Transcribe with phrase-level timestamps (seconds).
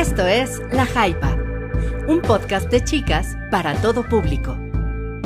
[0.00, 1.36] Esto es La Jaipa,
[2.08, 4.56] un podcast de chicas para todo público,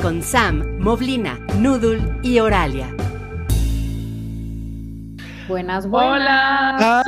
[0.01, 2.93] con Sam, Moblina, Noodle y Oralia.
[5.47, 6.19] Buenas, buenas.
[6.19, 6.75] Hola.
[6.77, 7.03] Ah,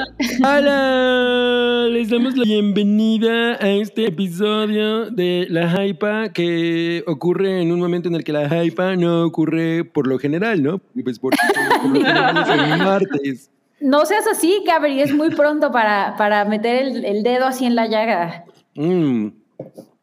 [0.46, 7.82] hola, les damos la bienvenida a este episodio de La Hypa que ocurre en un
[7.82, 10.80] momento en el que la Hypa no ocurre por lo general, ¿no?
[11.04, 11.34] Pues por,
[11.82, 13.52] por lo general es en martes.
[13.80, 17.76] No seas así, Cabri, es muy pronto para, para meter el, el dedo así en
[17.76, 18.46] la llaga.
[18.76, 19.28] Mm.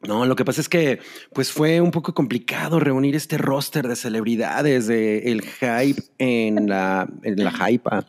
[0.07, 0.99] No, lo que pasa es que
[1.33, 7.09] pues fue un poco complicado reunir este roster de celebridades de el hype en la,
[7.23, 8.07] en la Hypa.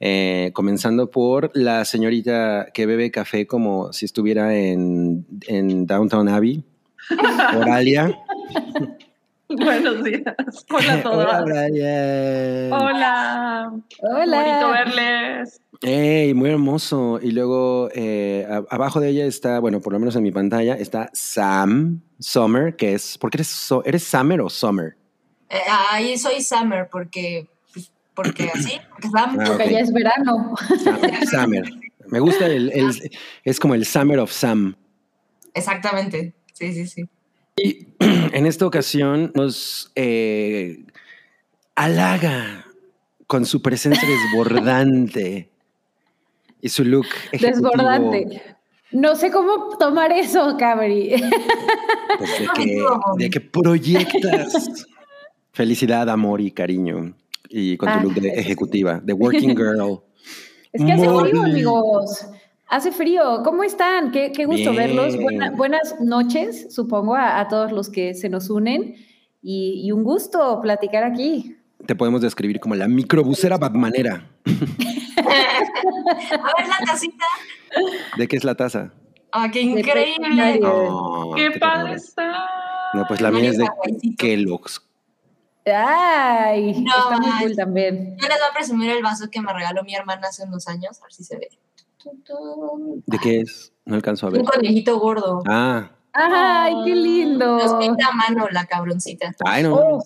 [0.00, 6.64] Eh, comenzando por la señorita que bebe café como si estuviera en, en Downtown Abbey,
[7.56, 8.18] Oralia.
[9.64, 10.22] Buenos días.
[10.70, 11.24] Hola a todos.
[11.24, 12.68] Hola, Oralia.
[12.72, 13.72] Hola.
[14.00, 14.42] Hola.
[14.42, 15.60] Bonito verles.
[15.82, 17.18] Ey, muy hermoso.
[17.20, 21.10] Y luego eh, abajo de ella está, bueno, por lo menos en mi pantalla, está
[21.12, 24.96] Sam Summer, que es, ¿por qué eres, so- eres Summer o Summer?
[25.50, 25.58] Eh,
[25.90, 30.54] ahí soy Summer porque, pues, porque así, porque Sam, Ah, Porque ya es verano.
[30.84, 31.64] Sam- Summer.
[32.08, 33.10] Me gusta el, el-
[33.44, 34.76] es como el Summer of Sam.
[35.54, 36.32] exactamente.
[36.52, 37.02] Sí, sí, sí.
[37.56, 40.84] Y en esta ocasión nos eh,
[41.74, 42.66] halaga
[43.26, 45.48] con su presencia desbordante
[46.60, 48.42] y su look ejecutivo, Desbordante.
[48.92, 51.14] No sé cómo tomar eso, Cabri.
[52.18, 52.84] pues, de, que,
[53.18, 54.86] de que proyectas
[55.52, 57.14] felicidad, amor y cariño.
[57.48, 60.00] Y con tu Ah, look de ejecutiva, de working girl.
[60.72, 62.26] Es que hace frío, amigos.
[62.72, 63.42] Hace frío.
[63.44, 64.12] ¿Cómo están?
[64.12, 64.76] Qué, qué gusto Bien.
[64.76, 65.14] verlos.
[65.20, 68.94] Buena- buenas noches, supongo, a, a todos los que se nos unen.
[69.42, 71.58] Y, y un gusto platicar aquí.
[71.86, 74.26] Te podemos describir como la microbusera batmanera.
[74.46, 74.50] A
[76.58, 77.24] ver la tacita.
[78.16, 78.92] ¿De qué es la taza?
[79.32, 80.60] ¡Ah, qué increíble!
[80.64, 82.32] Oh, Qué padre está.
[82.94, 83.66] No, pues la mía es de.
[84.16, 84.80] Kellogg's.
[85.66, 86.82] ¡Ay!
[86.82, 88.16] No, está muy cool también.
[88.20, 91.00] Yo les voy a presumir el vaso que me regaló mi hermana hace unos años,
[91.00, 91.48] a ver si se ve.
[93.06, 93.72] ¿De qué es?
[93.84, 94.40] No alcanzo a ver.
[94.40, 95.42] Un conejito gordo.
[95.46, 97.56] Ah, ¡Ay, qué lindo!
[97.58, 99.34] Nos pinta a mano la cabroncita.
[99.44, 99.74] ay, no.
[99.74, 100.04] Oh.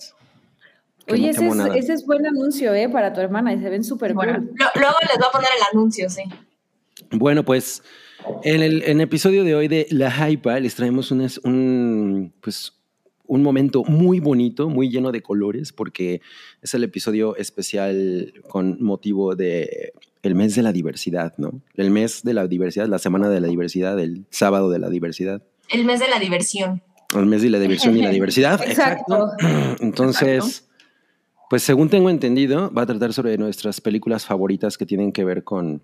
[1.08, 2.88] Oye, ese es, ese es buen anuncio, ¿eh?
[2.88, 4.34] Para tu hermana, y se ven súper Bueno.
[4.38, 4.50] cool.
[4.56, 6.22] Lo- luego les voy a poner el anuncio, sí.
[7.12, 7.82] Bueno, pues
[8.42, 12.32] en el, en el episodio de hoy de La Hypa les traemos un, es- un,
[12.40, 12.72] pues,
[13.28, 16.20] un momento muy bonito, muy lleno de colores, porque
[16.62, 19.92] es el episodio especial con motivo de
[20.26, 21.60] el mes de la diversidad, ¿no?
[21.74, 25.42] El mes de la diversidad, la semana de la diversidad, el sábado de la diversidad.
[25.68, 26.82] El mes de la diversión.
[27.14, 28.60] El mes de la diversión y la diversidad.
[28.62, 29.30] Exacto.
[29.80, 30.68] Entonces,
[31.50, 35.44] pues según tengo entendido, va a tratar sobre nuestras películas favoritas que tienen que ver
[35.44, 35.82] con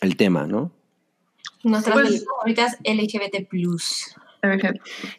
[0.00, 0.72] el tema, ¿no?
[1.62, 3.48] Nuestras Pues- películas favoritas LGBT+.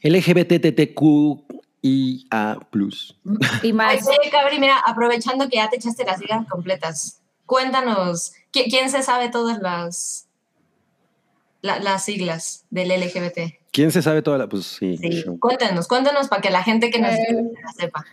[0.03, 1.44] LGBTTQIA+.
[3.63, 4.07] Y más.
[4.07, 9.03] oye, Cabri, mira, aprovechando que ya te echaste las ligas completas, cuéntanos, ¿qui- ¿quién se
[9.03, 10.28] sabe todas las,
[11.61, 13.59] la- las siglas del LGBT?
[13.72, 14.47] ¿Quién se sabe toda la...?
[14.47, 14.97] Pues sí.
[15.39, 17.51] Cuéntanos, cuéntanos para que la gente que nos Eh.
[17.78, 18.05] sepa.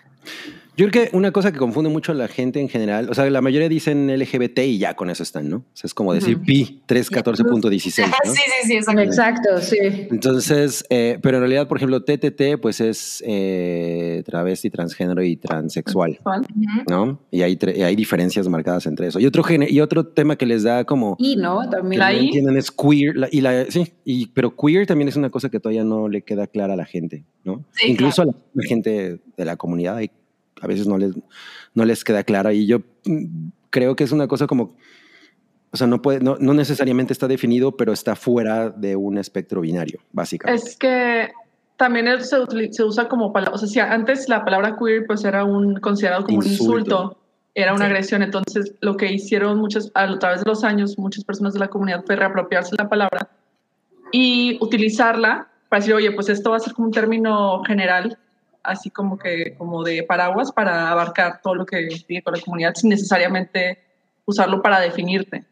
[0.75, 3.29] Yo creo que una cosa que confunde mucho a la gente en general, o sea,
[3.29, 5.57] la mayoría dicen LGBT y ya con eso están, ¿no?
[5.59, 6.45] O sea, es como decir Ujú.
[6.47, 8.33] pi 314.16, sí, ¿no?
[8.33, 9.03] sí, sí, exacto.
[9.03, 9.77] Exacto, sí.
[10.11, 16.19] Entonces, eh, pero en realidad, por ejemplo, TTT, pues es eh, travesti, transgénero y transexual.
[16.89, 17.21] ¿no?
[17.31, 19.21] Y hay, tre- y hay diferencias marcadas entre eso.
[19.21, 22.01] Y otro, y otro tema que les da como Y no, que también.
[22.01, 22.27] no La I.
[22.27, 23.17] entienden es queer.
[23.17, 26.23] la- y la, sí, y, pero queer también es una cosa que todavía no le
[26.23, 27.65] queda clara a la gente, ¿no?
[27.73, 30.11] Sí, Incluso a la, la gente de la comunidad hay-
[30.63, 31.13] a veces no les,
[31.75, 32.53] no les queda clara.
[32.53, 34.77] Y yo mm, creo que es una cosa como,
[35.73, 39.61] o sea, no, puede, no, no necesariamente está definido, pero está fuera de un espectro
[39.61, 40.63] binario, básicamente.
[40.69, 41.33] Es que
[41.77, 42.37] también es- se,
[42.73, 46.25] se usa como palabra, o sea, si antes la palabra queer pues era un considerado
[46.25, 46.75] como un Insulto.
[46.75, 47.19] insulto,
[47.55, 47.91] era una Sí.
[47.91, 51.69] agresión, entonces lo que hicieron muchas, a través de los años, muchas personas de la
[51.69, 53.29] comunidad fue reapropiarse la palabra
[54.13, 58.19] y utilizarla para decir, oye, pues esto va a ser como un término general,
[58.65, 62.75] así como que como de paraguas para abarcar todo lo que tiene con la comunidad
[62.75, 63.79] sin necesariamente
[64.25, 65.45] usarlo para definirte.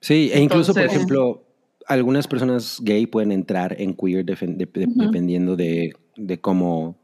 [0.00, 1.44] Sí, e incluso, por ejemplo,
[1.86, 4.94] algunas personas gay pueden entrar en queer de- de- Ujú.
[5.00, 6.96] dependiendo de, de cómo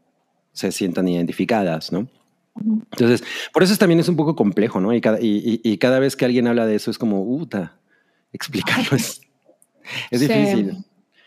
[0.51, 2.07] se sientan identificadas, ¿no?
[2.91, 3.23] Entonces,
[3.53, 4.93] por eso es- también es un poco complejo, ¿no?
[4.93, 7.77] Y cada, y, y- y cada vez que alguien habla de eso es como, uta,
[8.33, 9.21] explicarlo es,
[10.11, 10.27] es Sí.
[10.27, 10.83] difícil.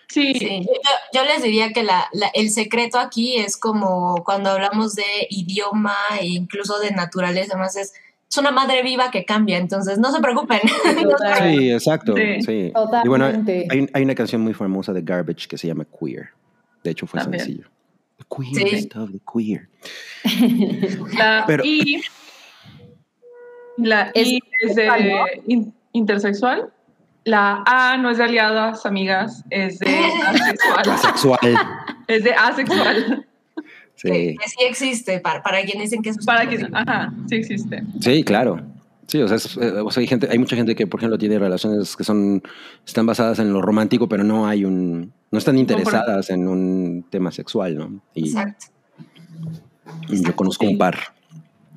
[0.08, 4.50] Sí, Sí, yo, yo les diría que la, la- el secreto aquí es como cuando
[4.50, 7.92] hablamos de idioma e incluso de naturaleza, más es
[8.30, 10.60] es una madre viva que cambia, entonces no se preocupen.
[11.02, 11.54] Total.
[11.54, 12.14] Sí, exacto.
[12.16, 12.40] Sí.
[12.40, 12.72] Sí.
[13.04, 16.30] Y bueno, hay, hay una canción muy famosa de Garbage que se llama Queer.
[16.82, 17.44] De hecho, fue También.
[17.44, 17.68] sencillo.
[18.16, 18.88] The queer Sí.
[18.88, 19.68] the queer.
[21.14, 22.02] La Pero- I,
[23.76, 25.24] la Es- I es de ¿cuál, no?
[25.46, 26.72] in- intersexual.
[27.24, 29.88] La A no es de aliadas, amigas, es de
[30.26, 30.90] asexual.
[30.90, 31.58] Asexual.
[32.08, 33.26] es de asexual.
[33.94, 34.08] Sí.
[34.10, 37.82] Que, que sí existe, para, para quienes dicen que es Para que, ajá, sí existe.
[38.00, 38.60] Sí, claro.
[39.06, 41.18] Sí, o sea, es- eh, o sea, hay, gente, hay mucha gente que, por ejemplo,
[41.18, 42.42] tiene relaciones que son
[42.86, 47.30] están basadas en lo romántico, pero no hay un no están interesadas en un tema
[47.30, 48.00] sexual, ¿no?
[48.14, 48.66] Y, Exacto.
[50.08, 50.98] y yo conozco un par.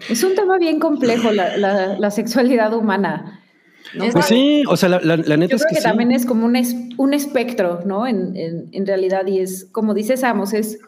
[0.09, 3.41] Es un tema bien complejo la, la- la sexualidad humana.
[4.11, 5.87] Pues sí, o sea, la, la- la neta Yo es creo que, que, sí.
[5.87, 8.07] también es como un, es- un espectro, ¿no?
[8.07, 10.79] En, en- en realidad, y es, como dice Samos, es,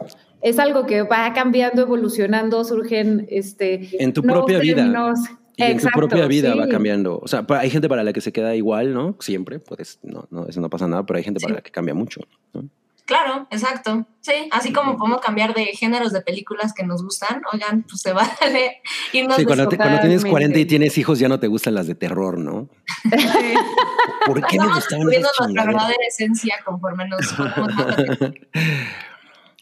[0.42, 4.76] es algo que va cambiando, evolucionando, surgen este, En tu propia vida.
[4.78, 5.20] términos.
[5.60, 7.18] Y en tu propia vida va cambiando.
[7.20, 9.16] O sea, hay gente para la que se queda igual, ¿no?
[9.20, 11.56] Siempre, pues no, no, eso no pasa nada, pero hay gente para Sí.
[11.56, 12.22] la que cambia mucho.
[12.54, 12.64] ¿no?
[13.08, 14.06] Claro, exacto.
[14.22, 18.12] Sí, así como podemos cambiar de géneros de películas que nos gustan, oigan, pues se
[18.14, 18.82] vale
[19.14, 20.30] irnos Sí, de cuando, te- cuando tienes totalmente.
[20.30, 22.68] 40 y tienes hijos ya no te gustan las de terror, ¿no?
[23.04, 23.10] Sí.
[24.26, 27.34] ¿Por qué me Estamos gustaban esas nuestra verdadera esencia conforme nos.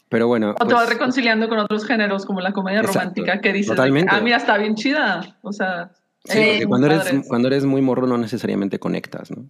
[0.08, 0.50] Pero bueno.
[0.60, 2.98] O te vas pues, reconciliando con otros géneros como la comedia Exacto.
[3.00, 4.12] romántica que dices, Totalmente.
[4.14, 5.36] ah, mira, está bien chida.
[5.42, 5.90] O sea,
[6.24, 7.26] sí, porque cuando eres, padres.
[7.28, 9.48] cuando eres muy morro no necesariamente conectas, ¿no?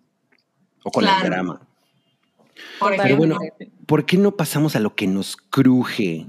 [0.85, 1.61] O con el drama.
[2.79, 3.39] Por Pero bueno,
[3.87, 6.27] ¿por qué no pasamos a lo que nos cruje?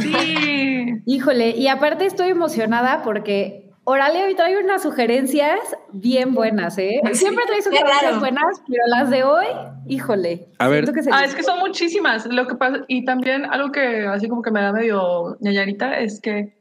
[0.00, 1.02] Sí.
[1.06, 5.58] Híjole, y aparte estoy emocionada porque Oralia hoy trae unas sugerencias
[5.92, 7.00] bien buenas, ¿eh?
[7.12, 9.46] Siempre trae sugerencias buenas, pero las de hoy,
[9.88, 10.46] híjole.
[10.58, 10.84] A ver.
[10.84, 12.26] siento que se Ah, es que son muchísimas.
[12.26, 16.20] Lo que pasa, y también algo que así como que me da medio ñañarita es
[16.20, 16.56] que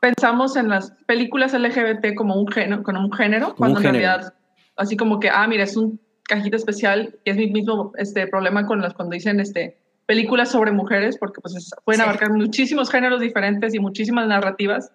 [0.00, 4.08] pensamos en las películas LGBT como un género, como un género, cuando en género.
[4.08, 4.34] realidad,
[4.76, 6.00] así como que, ah, mira, es un
[6.36, 10.72] cajita especial, y es mi mismo este, problema con las cuando dicen este, películas sobre
[10.72, 12.04] mujeres, porque pues es- pueden Sí.
[12.04, 14.90] abarcar muchísimos géneros diferentes y muchísimas narrativas.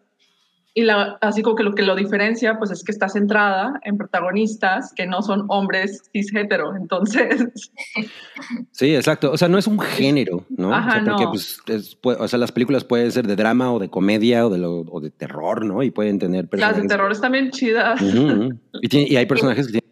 [0.74, 3.98] Y la, así como que lo que lo diferencia, pues es que está centrada en
[3.98, 6.76] protagonistas que no son hombres cis hetero.
[6.76, 7.50] Entonces,
[8.72, 9.32] Sí, exacto.
[9.32, 10.72] O sea, no es un género, ¿no?
[10.74, 11.32] Ajá, o sea, porque no.
[11.32, 14.50] pues, es- pu- o sea, las películas pueden ser de drama o de comedia o
[14.52, 15.82] de, lo- o de terror, ¿no?
[15.82, 16.84] Y pueden tener las personajes.
[16.84, 18.00] de terror están bien chidas.
[18.00, 18.60] Ujú, ujú.
[18.82, 19.26] y, tiene- y hay
[19.58, 19.87] personajes que tienen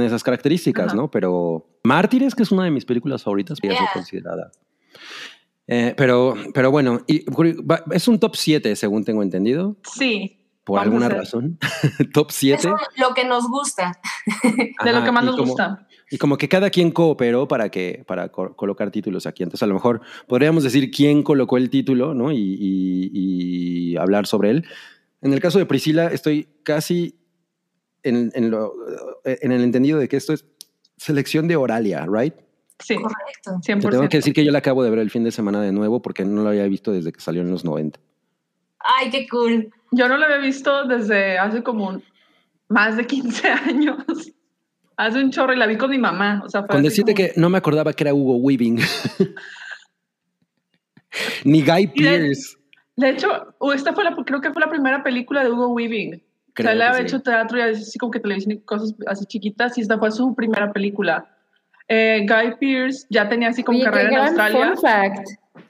[0.00, 0.96] esas características, Ajá.
[0.96, 1.10] ¿no?
[1.10, 3.90] Pero Mártires, que es una de mis películas favoritas, ser Yeah.
[3.92, 4.50] considerada.
[5.66, 7.24] Eh, pero, pero bueno, y,
[7.92, 11.58] es un top 7, según tengo entendido, Sí, por alguna razón.
[12.12, 12.58] top 7.
[12.58, 13.98] Eso es lo que nos gusta.
[14.84, 15.86] de lo que más nos como- gusta.
[16.10, 19.42] Y como que cada quien cooperó para que para co- colocar títulos aquí.
[19.44, 22.30] Entonces, a lo mejor podríamos decir quién colocó el título, ¿no?
[22.32, 23.10] Y, y-
[23.92, 24.66] y hablar sobre él.
[25.22, 27.14] En el caso de Priscila, estoy casi
[28.02, 28.74] en, en lo-
[29.24, 30.44] en el entendido de que esto es
[30.96, 32.34] selección de Oralia, ¿right?
[32.78, 33.52] Sí, Correcto.
[33.64, 33.80] 100%.
[33.82, 35.72] Te tengo que decir que yo la acabo de ver el fin de semana de
[35.72, 38.00] nuevo porque no lo había visto desde que salió en los 90.
[38.80, 39.70] Ay, qué cool.
[39.92, 42.00] Yo no lo había visto desde hace como
[42.68, 43.96] más de 15 años.
[44.96, 46.42] Hace un chorro y la vi con mi mamá.
[46.44, 48.80] O sea, fue Con decirte como- que no me acordaba que era Hugo Weaving.
[51.44, 52.56] Ni Guy Y de- Pearce.
[52.96, 53.28] De hecho,
[53.74, 56.22] esta fue la, creo que fue la primera película de Hugo Weaving.
[56.52, 57.02] O Creo sea, él había sí.
[57.04, 60.34] hecho teatro y así como que televisión y cosas así chiquitas y esta fue su
[60.34, 61.26] primera película.
[61.88, 64.66] Eh, Guy Pearce ya tenía así como Oye, qué carrera en gran Australia.
[64.66, 65.28] fun fact.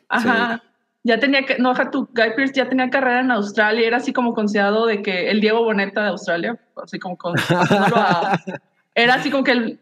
[0.09, 0.63] Ajá.
[1.05, 4.35] Ya tenía que, no, tú, Guy Pearce ya tenía carrera en Australia, era así como
[4.35, 8.39] considerado de que el Diego Boneta de Australia, así como con, a-
[8.95, 9.81] era así como que el,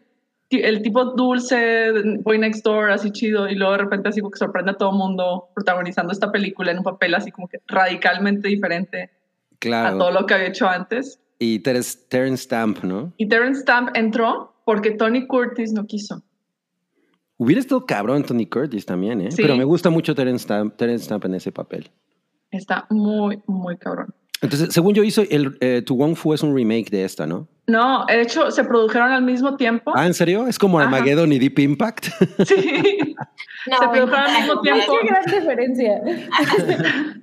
[0.49, 1.91] el tipo dulce,
[2.23, 4.89] boy next door, así chido, y luego de repente así como que sorprende a todo
[4.91, 9.11] el mundo protagonizando esta película en un papel así como que radicalmente diferente
[9.61, 9.95] Claro.
[9.95, 11.19] a todo lo que había hecho antes.
[11.39, 13.13] Y Terence, Terence Stamp, ¿no?
[13.17, 16.23] Y Terence Stamp entró porque Tony Curtis no quiso.
[17.37, 19.31] Hubiera estado cabrón Tony Curtis también, ¿eh?
[19.31, 19.41] Sí.
[19.41, 21.89] Pero me gusta mucho Terence Stamp, Terence Stamp en ese papel.
[22.51, 24.13] Está muy, muy cabrón.
[24.41, 27.47] Entonces, según yo hizo, el eh, Tu Wong Fu es un remake de esta, ¿no?
[27.67, 29.91] No, de hecho, se produjeron al mismo tiempo.
[29.95, 30.47] Ah, ¿en serio?
[30.47, 30.87] ¿Es como Ajá.
[30.87, 32.07] Armageddon y Deep Impact?
[32.45, 33.15] Sí.
[33.69, 34.93] No, Se produjeron al mismo no, tiempo.
[34.99, 36.01] Qué gran diferencia.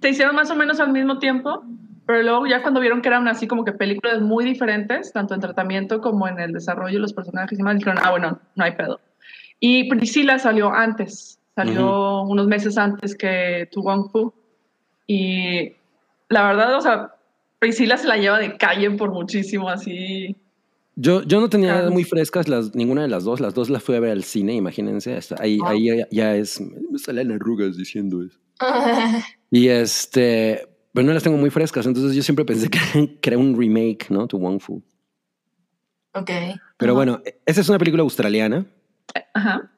[0.00, 1.64] se hicieron más o menos al mismo tiempo,
[2.06, 5.40] pero luego ya cuando vieron que eran así como que películas muy diferentes, tanto en
[5.40, 8.72] tratamiento como en el desarrollo de los personajes y más, dijeron, ah, bueno, no hay
[8.72, 9.00] pedo.
[9.60, 14.32] Y Priscila salió antes, salió unos meses antes que Tu Wong Fu.
[15.06, 15.72] Y
[16.28, 17.14] la verdad, o sea,
[17.58, 20.36] Priscila se la lleva de calle por muchísimo, así.
[21.00, 21.92] Yo, yo no tenía Claro.
[21.92, 23.38] muy frescas las, ninguna de las dos.
[23.40, 25.14] Las dos las fui a ver al cine, imagínense.
[25.14, 26.60] Hasta ahí, ahí ya, ya es...
[26.60, 28.38] Me salen arrugas diciendo eso.
[29.50, 30.66] Y este...
[30.92, 32.78] pero no las tengo muy frescas, entonces yo siempre pensé que,
[33.20, 34.26] que era un remake, ¿no?
[34.26, 34.82] To Wong Fu.
[36.14, 36.30] Ok.
[36.76, 38.66] Pero bueno, esa es una película australiana
[39.34, 39.70] Ajá.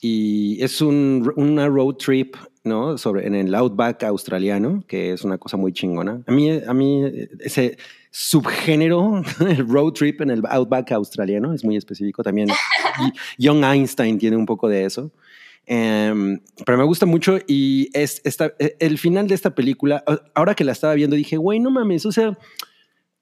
[0.00, 2.98] y es un, una road trip, ¿no?
[2.98, 6.22] Sobre, en el outback australiano, que es una cosa muy chingona.
[6.26, 7.04] A mí, a mí
[7.40, 7.76] ese
[8.10, 12.48] subgénero, el road trip en el outback australiano, es muy específico también.
[13.38, 15.12] Young Einstein tiene un poco de eso.
[15.66, 20.04] Em, pero me gusta mucho y es esta, el final de esta película,
[20.34, 22.36] ahora que la estaba viendo, dije, güey, no mames, o sea,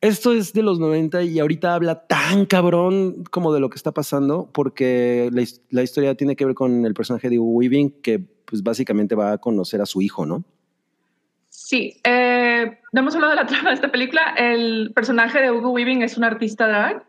[0.02, 3.92] esto es de los 90 y ahorita habla tan cabrón como de lo que está
[3.92, 8.18] pasando, porque la, la historia tiene que ver con el personaje de Hugo Weaving, que
[8.18, 10.44] pues básicamente va a conocer a su hijo, ¿no?
[11.48, 14.34] Sí, eh, no hemos hablado de la trama de esta película.
[14.36, 17.04] El personaje de Hugo Weaving es un artista drag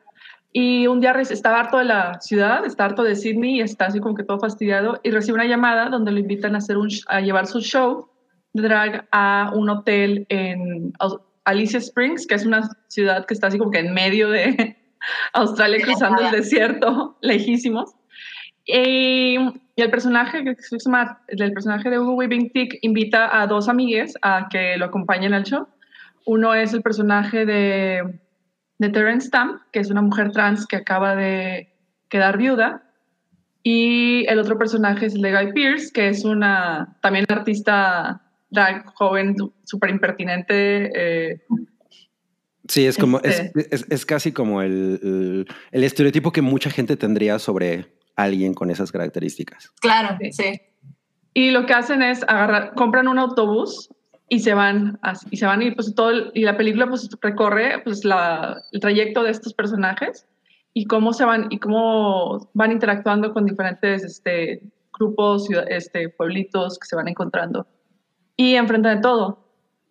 [0.52, 4.00] y un día está harto de la ciudad, está harto de Sydney y está así
[4.00, 7.22] como que todo fastidiado y recibe una llamada donde lo invitan a, hacer un, a
[7.22, 8.08] llevar su show
[8.54, 10.94] de drag a un hotel en
[11.46, 14.78] Alicia Springs, que es una ciudad que está así como que en medio de
[15.34, 17.94] Australia, cruzando el desierto, lejísimos.
[18.66, 19.38] Y,
[19.76, 23.68] y el personaje que se llama, el personaje de Hugo Weaving Tick invita a dos
[23.68, 25.68] amigues a que lo acompañen al show.
[26.26, 28.20] Uno es el personaje de,
[28.78, 31.74] de Terence Stamp, que es una mujer trans que acaba de
[32.08, 32.84] quedar viuda.
[33.64, 38.22] Y el otro personaje es el de Guy Pearce, que es una también artista
[38.54, 40.92] drag joven, súper impertinente.
[40.96, 41.42] eh,
[42.68, 46.70] Sí, es como, es, Este- es, es casi como el, el, el estereotipo que mucha
[46.70, 49.70] gente tendría sobre alguien con esas características.
[49.82, 50.32] Claro, Sí.
[50.32, 50.62] sí.
[51.34, 53.90] Y lo que hacen es agarrar, compran un autobús
[54.30, 57.10] y se van, así- y se van y pues todo, el- y la película pues
[57.22, 60.26] recorre pues la, el trayecto de estos personajes
[60.74, 64.62] y cómo se van, y cómo van interactuando con diferentes este,
[64.98, 67.68] grupos, este, pueblitos que se van encontrando.
[68.36, 69.48] Y enfrentan de todo.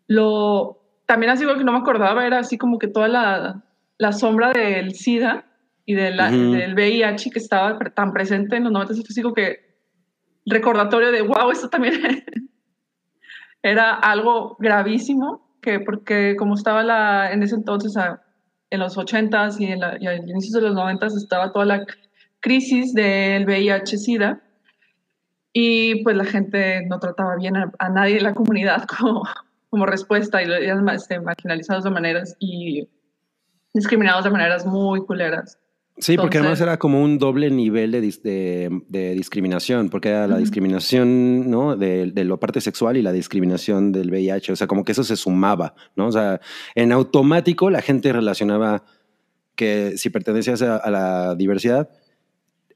[0.08, 3.62] Lo, también así algo que no me acordaba era así como que toda la,
[3.98, 5.46] la sombra del SIDA
[5.84, 6.52] y de la- Ujú.
[6.52, 9.72] del VIH que estaba tan presente en los 90 y fue así como que
[10.46, 11.94] recordatorio de, wow, esto también
[13.62, 17.94] era algo gravísimo, que porque como estaba la, en ese entonces,
[18.70, 21.86] en los 80s y, en la, y al inicio de los 90s, estaba toda la
[22.40, 24.42] crisis del VIH-Sida,
[25.52, 29.22] y pues la gente no trataba bien a, a nadie de la comunidad como,
[29.70, 32.88] como respuesta, y lo eran este, marginalizados de maneras y
[33.74, 35.58] discriminados de maneras muy culeras.
[35.98, 40.38] Sí, porque además era como un doble nivel de, de, de discriminación, porque era la
[40.38, 41.76] discriminación ¿no?
[41.76, 45.04] de, de la parte sexual y la discriminación del VIH, o sea, como que eso
[45.04, 46.06] se sumaba, ¿no?
[46.06, 46.40] O sea,
[46.74, 48.84] en automático la gente relacionaba
[49.54, 51.90] que si pertenecías a, a la diversidad,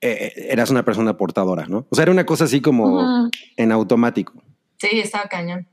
[0.01, 1.87] eh, eh, eras una persona portadora, ¿no?
[1.91, 4.33] O sea, era una cosa así como en automático.
[4.79, 5.67] Sí, estaba cañón.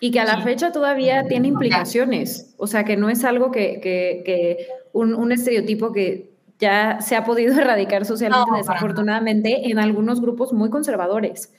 [0.00, 0.42] Y que a la Sí.
[0.42, 2.54] fecha todavía tiene implicaciones.
[2.56, 7.16] O sea, que no es algo que, que- que un, un estereotipo que ya se
[7.16, 11.52] ha podido erradicar socialmente, No, desafortunadamente, en algunos grupos muy conservadores.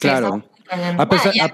[0.00, 0.44] Sí, Claro.
[0.98, 1.52] A pesar- Ah, a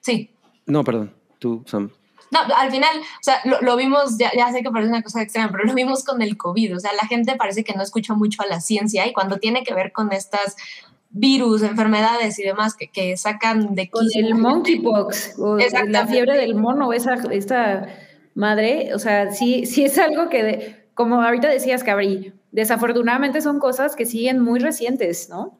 [0.00, 0.30] sí.
[0.66, 1.90] No, perdón, tú, Sam.
[2.30, 5.22] No, al final, o sea, lo, lo vimos, ya, ya sé que parece una cosa
[5.22, 6.76] extrema, pero lo vimos con el COVID.
[6.76, 9.62] O sea, la gente parece que no escucha mucho a la ciencia y cuando tiene
[9.64, 10.56] que ver con estas
[11.10, 15.56] virus, enfermedades y demás que, que sacan de Con el monkeypox, o
[15.88, 17.86] la fiebre del mono, esa, esta
[18.34, 23.58] madre, o sea, sí, sí es algo que, de- como ahorita decías, Cabri, desafortunadamente son
[23.58, 25.57] cosas que siguen muy recientes, ¿no?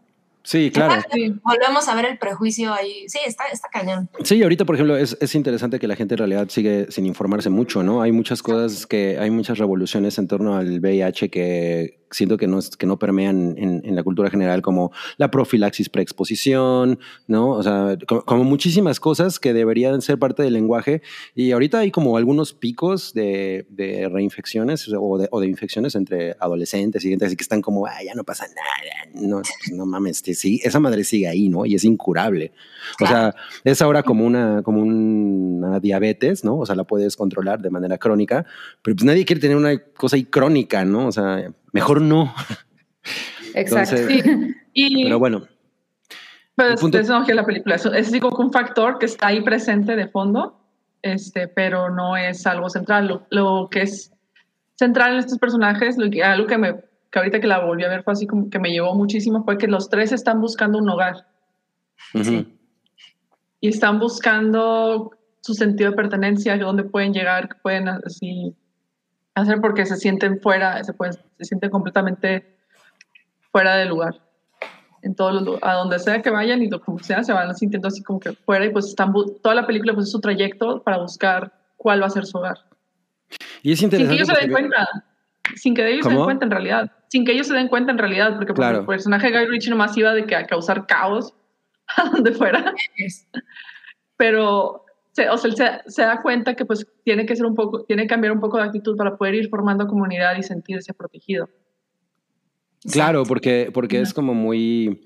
[0.49, 1.03] Sí, claro.
[1.45, 3.05] Volvemos a ver el prejuicio ahí.
[3.07, 4.09] Sí, está, está cañón.
[4.25, 7.51] Sí, ahorita, por ejemplo, es, es interesante que la gente en realidad sigue sin informarse
[7.51, 8.01] mucho, ¿no?
[8.01, 12.59] Hay muchas cosas que, hay muchas revoluciones en torno al VIH que siento que no,
[12.59, 17.51] es- que no permean en, en la cultura general, como la profilaxis preexposición, ¿no?
[17.51, 21.03] O sea, como, como muchísimas cosas que deberían ser parte del lenguaje.
[21.35, 26.37] Y ahorita hay como algunos picos de, de reinfecciones o de, o de infecciones entre
[26.41, 29.13] adolescentes y gente así que están como, ah, ya no pasa nada.
[29.27, 31.65] No, pues, no mames, que sí, esa madre sigue ahí, ¿no?
[31.67, 32.53] Y es incurable.
[33.03, 33.35] O sea,
[33.65, 36.59] es ahora como una, como una diabetes, ¿no?
[36.59, 38.45] O sea, la puedes controlar de manera crónica,
[38.83, 41.07] pero pues nadie quiere tener una cosa ahí crónica, ¿no?
[41.09, 42.35] O sea, mejor no.
[43.55, 43.97] Exacto.
[43.97, 44.55] Entonces, Sí.
[44.75, 45.43] Y, Pero bueno,
[46.55, 49.07] Pero El es, punto- es no, que la película es, es como un factor que
[49.07, 50.61] está ahí presente de fondo,
[51.03, 53.09] este, pero no es algo central.
[53.09, 54.13] Lo, lo que es
[54.77, 56.75] central en estos personajes, lo que, algo que, me,
[57.11, 59.59] que ahorita que la volví a ver fue así como que me llevó muchísimo, fue
[59.59, 61.27] que los tres están buscando un hogar
[63.61, 65.11] y están buscando
[65.41, 68.55] su sentido de pertenencia, dónde pueden llegar, pueden así
[69.41, 72.57] hacer porque se sienten fuera, se, pueden, se sienten completamente
[73.51, 74.21] fuera del lugar.
[75.03, 78.03] en todos los, a donde sea que vayan y como sea, se van sintiendo así
[78.03, 81.53] como que fuera y pues están, toda la película pues es su trayecto para buscar
[81.77, 82.59] cuál va a ser su hogar.
[83.63, 84.17] Y es interesante.
[84.17, 84.89] Sin que ellos se den cuenta,
[85.55, 87.99] sin que ellos se den cuenta en realidad, sin que ellos se den cuenta en
[87.99, 91.35] realidad, porque el personaje de Guy Ritchie nomás iba de que a causar caos
[91.97, 92.75] a donde fuera.
[94.17, 94.85] Pero
[95.19, 98.09] se, o sea, se, da cuenta que pues tiene que ser un poco, tiene que
[98.09, 101.49] cambiar un poco de actitud para poder ir formando comunidad y sentirse protegido.
[102.91, 105.05] Claro, porque, porque es como muy...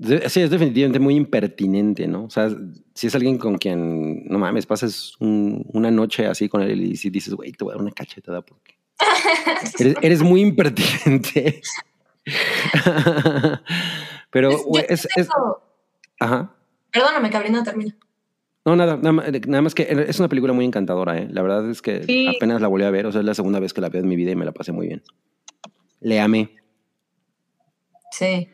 [0.00, 2.24] Sí, es definitivamente muy impertinente, ¿no?
[2.24, 2.48] O sea,
[2.94, 7.34] si es alguien con quien, no mames, pasas una noche así con él y dices,
[7.34, 8.78] güey, te voy a dar una cachetada porque
[10.00, 11.60] eres, muy impertinente.
[14.30, 14.50] Pero
[14.88, 15.08] es,
[16.20, 16.54] Ajá.
[16.92, 17.96] Perdóname, Cabrina, no termina.
[18.68, 21.26] No, nada, nada, más que es una película muy encantadora, ¿eh?
[21.30, 22.04] La verdad es que
[22.36, 24.08] apenas la volví a ver, o sea, es la segunda vez que la veo en
[24.08, 25.02] mi vida y me la pasé muy bien.
[26.00, 26.54] Le amé.
[28.10, 28.46] Sí.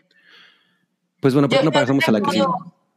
[1.18, 2.44] Pues bueno, pues no pasamos a la que sigue.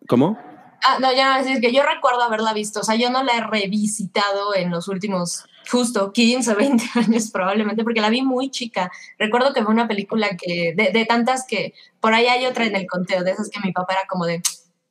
[0.08, 0.38] ¿Cómo?
[0.84, 3.32] Ah, no, ya no, es que yo recuerdo haberla visto, o sea, yo no la
[3.38, 8.92] he revisitado en los últimos justo 15, 20 años probablemente, porque la vi muy chica.
[9.18, 12.76] Recuerdo que fue una película que, de, de, tantas que, por ahí hay otra en
[12.76, 14.40] el conteo, de esas que mi papá era como de,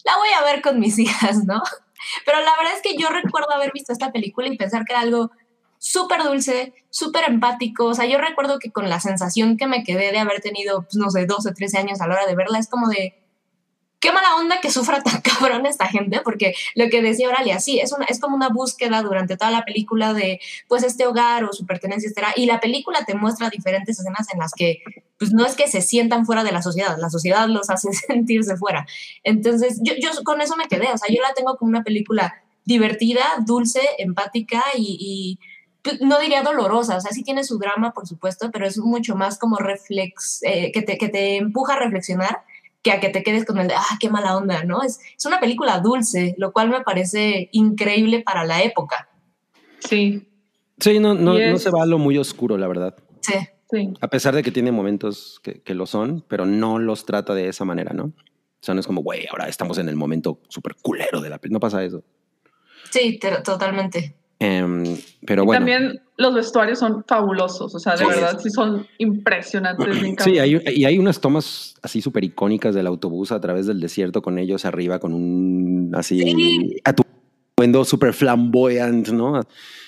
[0.03, 1.63] la voy a ver con mis hijas, ¿no?
[2.25, 5.03] Pero la verdad es que yo recuerdo haber visto esta película y pensar que era
[5.03, 5.31] algo
[5.79, 7.87] súper dulce, súper empático.
[7.87, 10.97] O sea, yo recuerdo que con la sensación que me quedé de haber tenido, pues,
[10.97, 13.15] no sé, 12, 13 años a la hora de verla, es como de,
[14.01, 17.79] qué mala onda que sufra tan cabrón esta gente, porque lo que decía Oralia, sí,
[17.81, 21.53] es, una, es como una búsqueda durante toda la película de, pues, este hogar o
[21.53, 22.29] su pertenencia, etc.
[22.37, 24.83] Y la película te muestra diferentes escenas en las que,
[25.19, 28.57] pues, no es que se sientan fuera de la sociedad, la sociedad los hace sentirse
[28.57, 28.87] fuera.
[29.23, 32.35] Entonces, yo, yo con eso me quedé, o sea, yo la tengo como una película
[32.65, 35.39] divertida, dulce, empática y
[35.87, 39.15] pues, no diría dolorosa, o sea, sí tiene su drama, por supuesto, pero es mucho
[39.15, 42.41] más como reflex, eh, que, te, que te empuja a reflexionar
[42.83, 44.83] que a que te quedes con el de, ah, qué mala onda, ¿no?
[44.83, 49.09] Es, es una película dulce, lo cual me parece increíble para la época.
[49.81, 50.29] Sí.
[50.79, 52.97] Sí, no, no, no se va a lo muy oscuro, la verdad.
[53.21, 53.35] Sí.
[53.71, 53.93] Sí.
[54.01, 57.49] A pesar de que tiene momentos que, que, lo son, pero no los trata de
[57.49, 58.05] esa manera, ¿no?
[58.05, 58.13] O
[58.61, 61.57] sea, no es como, güey, ahora estamos en el momento súper culero de la película.
[61.57, 62.03] No pasa eso.
[62.91, 64.17] Sí, totalmente.
[64.39, 64.85] Em,
[65.27, 65.61] pero bueno.
[65.61, 69.87] También los vestuarios son fabulosos, o sea, de verdad sí son impresionantes.
[70.23, 74.21] Sí, hay, y hay unas tomas así súper icónicas del autobús a través del desierto
[74.23, 76.77] con ellos arriba con un así sí.
[76.85, 79.41] atuendo súper flamboyant, ¿no?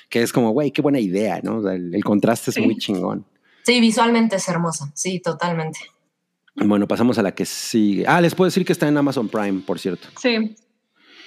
[0.08, 1.58] Que es como, güey, qué buena idea, ¿no?
[1.58, 3.26] O sea, el, contraste es muy chingón.
[3.68, 5.78] Sí, visualmente es hermosa, sí, totalmente.
[6.54, 8.06] Bueno, pasamos a la que sigue.
[8.08, 10.08] Ah, les puedo decir que está en Amazon Prime, por cierto.
[10.18, 10.56] Sí.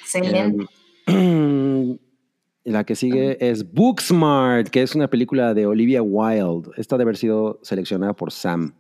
[0.01, 0.65] Excelente.
[1.05, 1.99] Em,
[2.63, 6.71] La que sigue es Booksmart, que es una película de Olivia Wilde.
[6.77, 8.73] Esta debe haber sido seleccionada por Sam.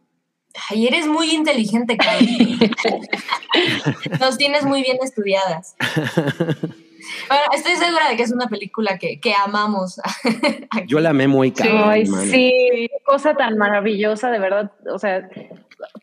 [0.71, 2.31] Ay, eres muy inteligente, Carlos.
[4.19, 5.75] Nos tienes muy bien estudiadas.
[7.27, 9.99] Bueno, estoy segura de que es una película que, que amamos.
[10.87, 14.71] Yo la amé muy Ay, sí, cosa tan maravillosa, de verdad.
[14.93, 15.29] O sea,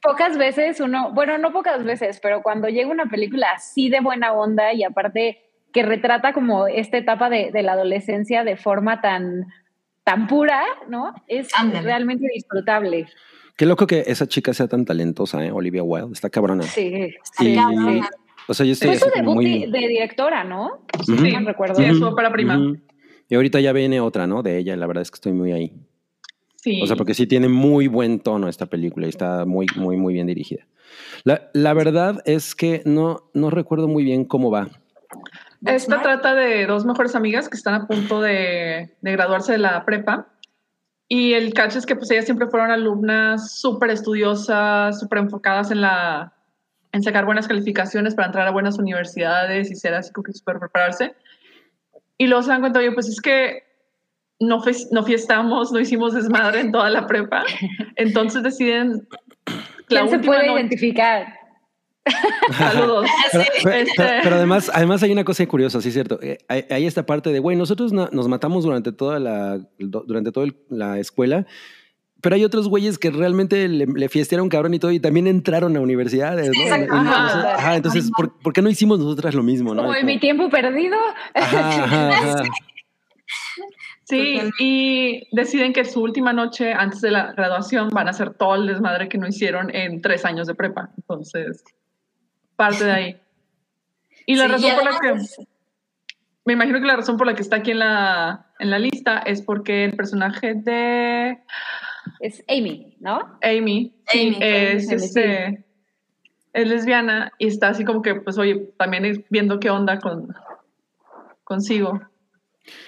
[0.03, 4.33] pocas veces uno, bueno, no pocas veces, pero cuando llega una película así de buena
[4.33, 5.39] onda y aparte
[5.73, 9.47] que retrata como esta etapa de, de la adolescencia de forma tan,
[10.05, 11.15] tan pura, ¿no?
[11.27, 11.49] Es
[11.83, 13.07] realmente disfrutable.
[13.59, 15.51] Qué loco que esa chica sea tan talentosa, ¿eh?
[15.51, 16.13] Olivia Wilde.
[16.13, 16.63] Está cabrona.
[16.63, 17.57] Sí, sí.
[18.49, 19.67] O sea, yo estoy Fue su debut muy...
[19.67, 20.87] de, directora, ¿no?
[21.05, 21.77] Sí, no recuerdo.
[21.77, 22.59] Sí, es su ópera prima.
[23.29, 24.43] Y ahorita ya viene otra, ¿no?
[24.43, 24.77] De ella.
[24.77, 25.73] La verdad es que estoy muy ahí.
[26.57, 26.81] Sí.
[26.83, 30.15] O sea, porque sí tiene muy buen tono esta película y está muy, muy, muy
[30.15, 30.67] bien dirigida.
[31.25, 34.69] La, la verdad es que no, no recuerdo muy bien cómo va.
[35.65, 40.29] Esta trata de dos mejores amigas que están a punto de, graduarse de la prepa.
[41.09, 45.81] Y el catch es que pues ellas siempre fueron alumnas súper estudiosas, súper enfocadas en,
[45.81, 46.35] la,
[46.93, 50.59] en sacar buenas calificaciones para entrar a buenas universidades y ser así como que súper
[50.59, 51.15] prepararse.
[52.17, 53.63] Y luego se dan cuenta, oye, pues es que
[54.41, 57.45] no, no fiestamos, no hicimos desmadre en toda la prepa.
[57.97, 59.07] Entonces deciden...
[59.87, 61.39] ¿Quién se puede identificar?
[62.53, 63.09] Saludos.
[63.33, 66.19] Este, pero, además, además hay una cosa curiosa, sí es cierto.
[66.23, 70.99] Eh, hay, esta parte de, güey, nosotros nos matamos durante toda la, durante toda la
[70.99, 71.47] escuela,
[72.21, 75.77] pero hay otros güeyes que realmente le, le, fiestearon cabrón y todo y también entraron
[75.77, 76.97] a universidades, ¿no?
[76.97, 79.83] Ajá, entonces, ¿por, qué no hicimos nosotras lo mismo, no?
[79.83, 80.97] Como en mi tiempo perdido.
[84.05, 88.55] Sí, y deciden que su última noche antes de la graduación van a hacer todo
[88.55, 90.89] el desmadre que no hicieron en tres años de prepa.
[90.97, 91.63] Entonces,
[92.57, 93.21] parte de ahí.
[94.25, 95.15] Y la razón por la que...
[96.47, 99.19] Me imagino que la razón por la que está aquí en la, en la lista
[99.19, 101.43] es porque el personaje de...
[102.21, 103.39] Es Amy, ¿no?
[103.43, 103.95] Amy.
[104.09, 105.65] Sí, es, este,
[106.53, 110.35] es lesbiana y está así como que, pues, oye, también viendo qué onda con
[111.45, 112.01] consigo.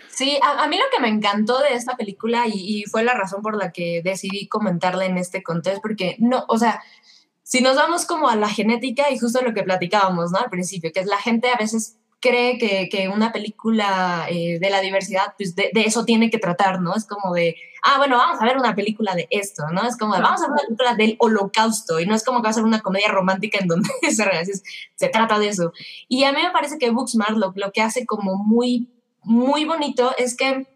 [0.09, 3.41] Sí, a, mí lo que me encantó de esta película y, y, fue la razón
[3.41, 6.83] por la que decidí comentarla en este contexto, porque no, o sea,
[7.43, 10.39] si nos vamos como a la genética y justo lo que platicábamos, ¿no?
[10.39, 14.71] Al principio, que es la gente a veces cree que, que una película eh, de
[14.71, 16.95] la diversidad, pues de, de, eso tiene que tratar, ¿no?
[16.95, 19.87] Es como de, ah, bueno, vamos a ver una película de esto, ¿no?
[19.87, 22.45] Es como de, vamos a ver una película del holocausto y no es como que
[22.45, 24.25] va a ser una comedia romántica en donde se,
[24.95, 25.73] se trata de eso.
[26.09, 28.91] Y a mí me parece que Booksmart lo, lo que hace como muy,
[29.23, 30.67] muy bonito es que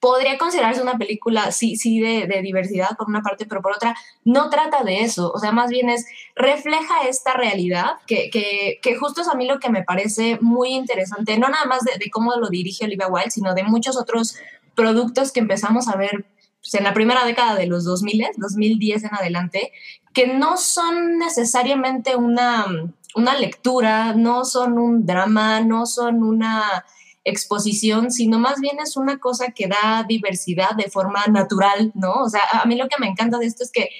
[0.00, 4.48] podría considerarse una película, sí, sí, de, diversidad por una parte, pero por otra, no
[4.48, 5.32] trata de eso.
[5.32, 6.06] O sea, más bien es,
[6.36, 10.70] refleja esta realidad, que, que, que justo es a mí lo que me parece muy
[10.70, 14.36] interesante, no nada más de, de, cómo lo dirige Olivia Wilde, sino de muchos otros
[14.74, 16.26] productos que empezamos a ver
[16.60, 19.72] pues, en la primera década de los 2000, 2010 en adelante,
[20.12, 22.66] que no son necesariamente una,
[23.14, 26.84] una lectura, no son un drama, no son una
[27.28, 32.14] exposición, sino más bien es una cosa que da diversidad de forma natural, ¿no?
[32.14, 33.90] O sea, a mí lo que me encanta de esto es que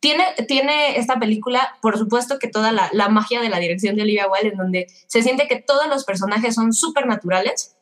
[0.00, 4.02] tiene, tiene esta película, por supuesto que toda la, la magia de la dirección de
[4.02, 7.76] Olivia Wilde, en donde se siente que todos los personajes son súper naturales,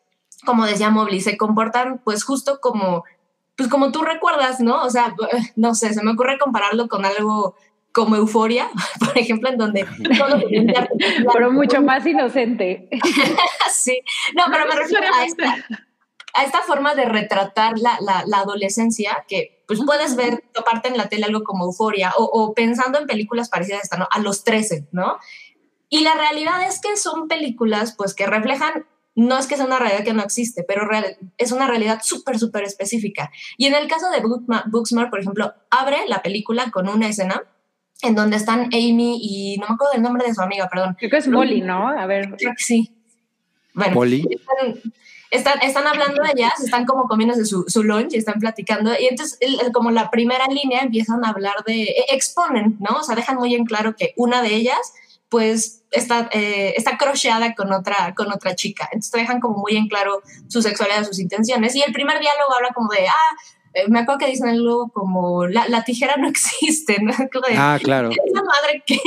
[0.45, 3.05] como decía Mobley, se comportan pues justo como,
[3.57, 4.83] pues como tú recuerdas, ¿no?
[4.83, 5.15] O sea,
[5.57, 7.57] no sé, se me ocurre compararlo con algo
[7.93, 9.85] como Euforia, por ejemplo, en donde
[10.17, 10.43] todo
[11.33, 12.89] Pero mucho más inocente.
[13.73, 14.01] sí,
[14.37, 15.57] no, pero me refiero a esta,
[16.35, 20.97] a esta forma de retratar la, la, la, adolescencia que pues puedes ver, toparte en
[20.97, 24.09] la tele algo como Euforia o, o pensando en películas parecidas a esta, ¿no?
[24.11, 25.19] A los 13, ¿no?
[25.89, 29.79] Y la realidad es que son películas pues que reflejan no es que sea una
[29.79, 33.31] realidad que no existe, pero real, es una realidad súper, súper específica.
[33.59, 34.23] Y en el caso de
[34.67, 37.43] Booksmart, por ejemplo, abre la película con una escena
[38.03, 40.97] en donde están Amy y no me acuerdo del nombre de su amiga, perdón.
[40.99, 41.89] Creo que es Molly, ¿no?
[41.89, 42.35] A ver.
[42.37, 42.95] Creo que sí.
[43.75, 44.27] Bueno, Molly.
[44.31, 44.93] Están,
[45.31, 48.93] están, están, hablando de ellas, están como comiéndose su, su lunch y están platicando.
[48.99, 51.83] Y entonces, el, como la primera línea, empiezan a hablar de.
[51.83, 52.99] E, exponen, ¿no?
[52.99, 54.93] O sea, dejan muy en claro que una de ellas,
[55.29, 58.89] pues, está, eh, está crocheada con otra, con otra chica.
[58.93, 61.77] Entonces, dejan como muy en claro su sexualidad, sus intenciones.
[61.77, 63.37] Y el primer diálogo habla como de, ah,
[63.75, 67.13] eh, me acuerdo que dicen algo como la, la tijera no existe, ¿no?
[67.57, 68.11] Ah, claro.
[68.11, 68.99] Esa madre que...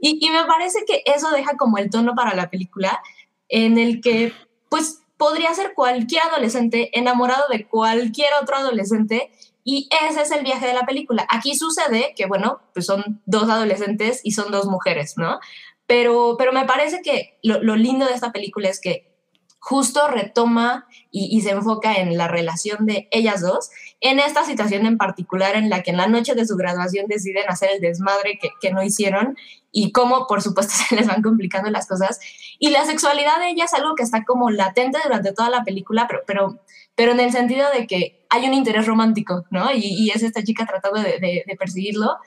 [0.00, 3.00] Y, y, me parece que eso deja como el tono para la película
[3.48, 4.34] en el que,
[4.68, 9.30] pues, podría ser cualquier adolescente enamorado de cualquier otro adolescente
[9.64, 11.26] y ese es el viaje de la película.
[11.30, 15.38] Aquí sucede que, bueno, pues son dos adolescentes y son dos mujeres, ¿no?
[15.86, 19.10] Pero, pero me parece que lo, lo lindo de esta película es que
[19.58, 23.70] justo retoma y, y, se enfoca en la relación de ellas dos,
[24.04, 27.48] en esta situación en particular en la que en la noche de su graduación deciden
[27.48, 29.34] hacer el desmadre que, que no hicieron
[29.72, 32.20] y cómo, por supuesto, se les van complicando las cosas.
[32.58, 36.06] Y la sexualidad de ella es algo que está como latente durante toda la película,
[36.06, 36.60] pero, pero,
[36.94, 39.72] pero en el sentido de que hay un interés romántico, ¿no?
[39.72, 42.18] Y, y es esta chica tratando de, de, de, perseguirlo.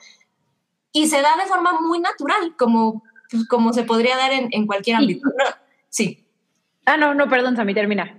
[0.90, 3.04] Y se da de forma muy natural, como,
[3.48, 5.28] como se podría dar en, en cualquier ámbito.
[5.90, 6.26] Sí.
[6.86, 8.18] Ah, no, no, perdón, Sammy, termina.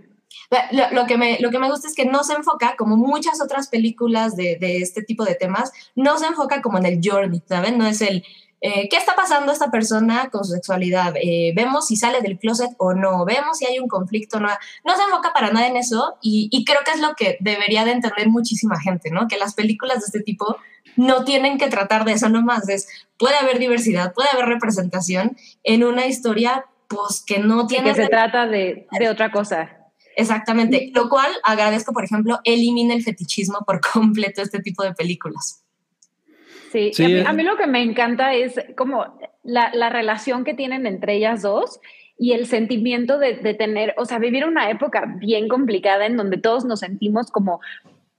[0.72, 3.42] Lo, lo, que me, lo que me gusta es que no se enfoca, como muchas
[3.42, 7.42] otras películas de, de este tipo de temas, no se enfoca como en el journey,
[7.48, 7.78] ¿saben?
[7.78, 8.24] No es el,
[8.62, 11.14] eh, ¿qué está pasando esta persona con su sexualidad?
[11.22, 14.50] Eh, vemos si sale del closet o no, vemos si hay un conflicto, no,
[14.84, 17.86] no se enfoca para nada en eso y, y, creo que es lo que debería
[17.86, 19.28] de entender muchísima gente, ¿no?
[19.28, 20.58] Que las películas de este tipo
[20.98, 22.88] no tienen que tratar de eso nomás, es,
[23.18, 27.94] puede haber diversidad, puede haber representación en una historia pues que no tiene...
[27.94, 29.79] que se trata de, de otra cosa.
[30.20, 35.64] Exactamente, lo cual agradezco, por ejemplo, elimina el fetichismo por completo este tipo de películas.
[36.72, 37.04] Sí, sí.
[37.04, 39.06] A, mí, a, mí, lo que me encanta es como
[39.44, 41.80] la, la, relación que tienen entre ellas dos
[42.18, 46.38] y el sentimiento de, de, tener, o sea, vivir una época bien complicada en donde
[46.38, 47.60] todos nos sentimos como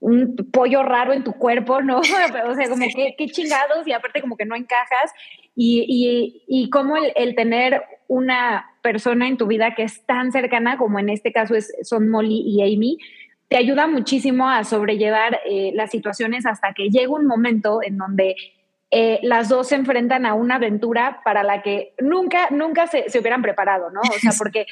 [0.01, 2.01] un pollo raro en tu cuerpo, ¿no?
[2.49, 5.13] O sea, como que, qué chingados y aparte como que no encajas
[5.55, 10.31] y, y, y como el, el, tener una persona en tu vida que es tan
[10.31, 12.97] cercana como en este caso es, son Molly y Amy,
[13.47, 18.35] te ayuda muchísimo a sobrellevar eh, las situaciones hasta que llega un momento en donde
[18.89, 23.19] eh, las dos se enfrentan a una aventura para la que nunca, nunca se, se
[23.19, 24.01] hubieran preparado, ¿no?
[24.01, 24.65] O sea, porque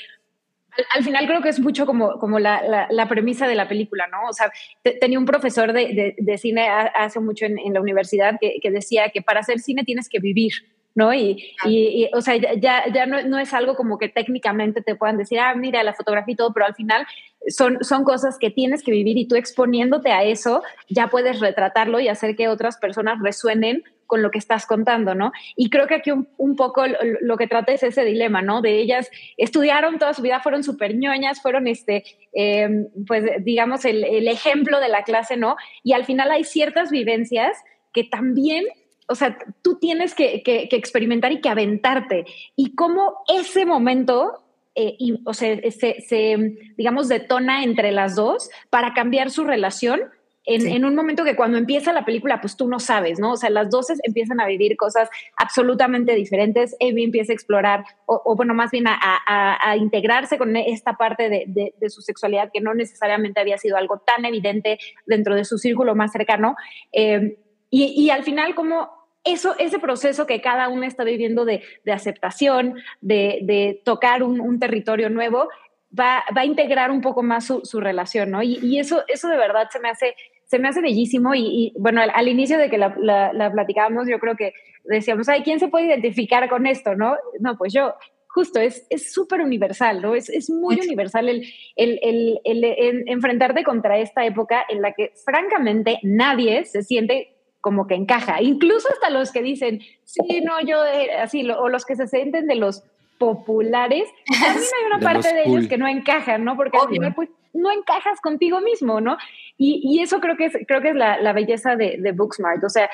[0.78, 3.68] al, al, final creo que es mucho como, como la, la, la, premisa de la
[3.68, 4.30] película, ¿no?
[4.30, 4.52] O sea,
[4.82, 8.60] te, tenía un profesor de, de, de cine hace mucho en, en la universidad que,
[8.62, 10.54] que, decía que para hacer cine tienes que vivir,
[11.00, 11.14] ¿no?
[11.14, 15.18] Y, y, o sea, ya, ya no, no, es algo como que técnicamente te puedan
[15.18, 17.08] decir, ah, mira la fotografía y todo, pero al final
[17.48, 22.02] son, son cosas que tienes que vivir y tú exponiéndote a eso ya puedes retratarlo
[22.02, 25.32] y hacer que otras personas resuenen con lo que estás contando, ¿no?
[25.56, 26.84] Y creo que aquí un, un poco
[27.22, 28.62] lo, que trata es ese dilema, ¿no?
[28.62, 34.04] De ellas estudiaron toda su vida, fueron súper ñoñas, fueron, este, em, pues, digamos, el,
[34.04, 35.56] el ejemplo de la clase, ¿no?
[35.82, 37.56] Y al final hay ciertas vivencias
[37.94, 38.66] que también
[39.10, 42.26] o sea, tú tienes que, que, que, experimentar y que aventarte.
[42.56, 44.44] Y cómo ese momento
[44.76, 50.02] eh, y, o sea, se, se, digamos, detona entre las dos para cambiar su relación
[50.46, 53.34] en, en, un momento que cuando empieza la película, pues tú no sabes, ¿no?
[53.34, 56.76] O sea, las dos empiezan a vivir cosas absolutamente diferentes.
[56.82, 60.94] Amy empieza a explorar, o, o bueno, más bien a, a, a, integrarse con esta
[60.94, 65.36] parte de, de, de, su sexualidad que no necesariamente había sido algo tan evidente dentro
[65.36, 66.56] de su círculo más cercano.
[66.94, 67.38] Eh,
[67.70, 68.90] y, y, al final, como
[69.24, 74.40] eso, ese proceso que cada uno está viviendo de, de aceptación, de, de tocar un,
[74.40, 75.50] un, territorio nuevo,
[75.98, 78.42] va, va, a integrar un poco más su, su relación, ¿no?
[78.42, 81.74] Y, y, eso, eso de verdad se me hace, se me hace bellísimo y, y
[81.78, 84.54] bueno, al, al, inicio de que la, la, la, platicábamos, yo creo que
[84.86, 87.18] decíamos, ay, ¿quién se puede identificar con esto, no?
[87.40, 87.96] No, pues yo,
[88.28, 90.16] justo, es súper universal, ¿no?
[90.16, 96.00] Es, es muy universal el, el, el enfrentarte contra esta época en la que francamente
[96.04, 98.42] nadie se siente como que encaja.
[98.42, 102.08] Incluso hasta los que dicen, sí, no, yo, eh, así, lo, o los que se
[102.08, 102.84] sienten de los
[103.18, 105.58] populares, también hay una de parte de cool.
[105.58, 106.56] ellos que no encajan, ¿no?
[106.56, 106.88] Porque Obvio.
[106.88, 109.18] al final, pues, no encajas contigo mismo, ¿no?
[109.58, 112.64] Y, y eso creo que es, creo que es la, la belleza de, de, Booksmart.
[112.64, 112.90] O sea,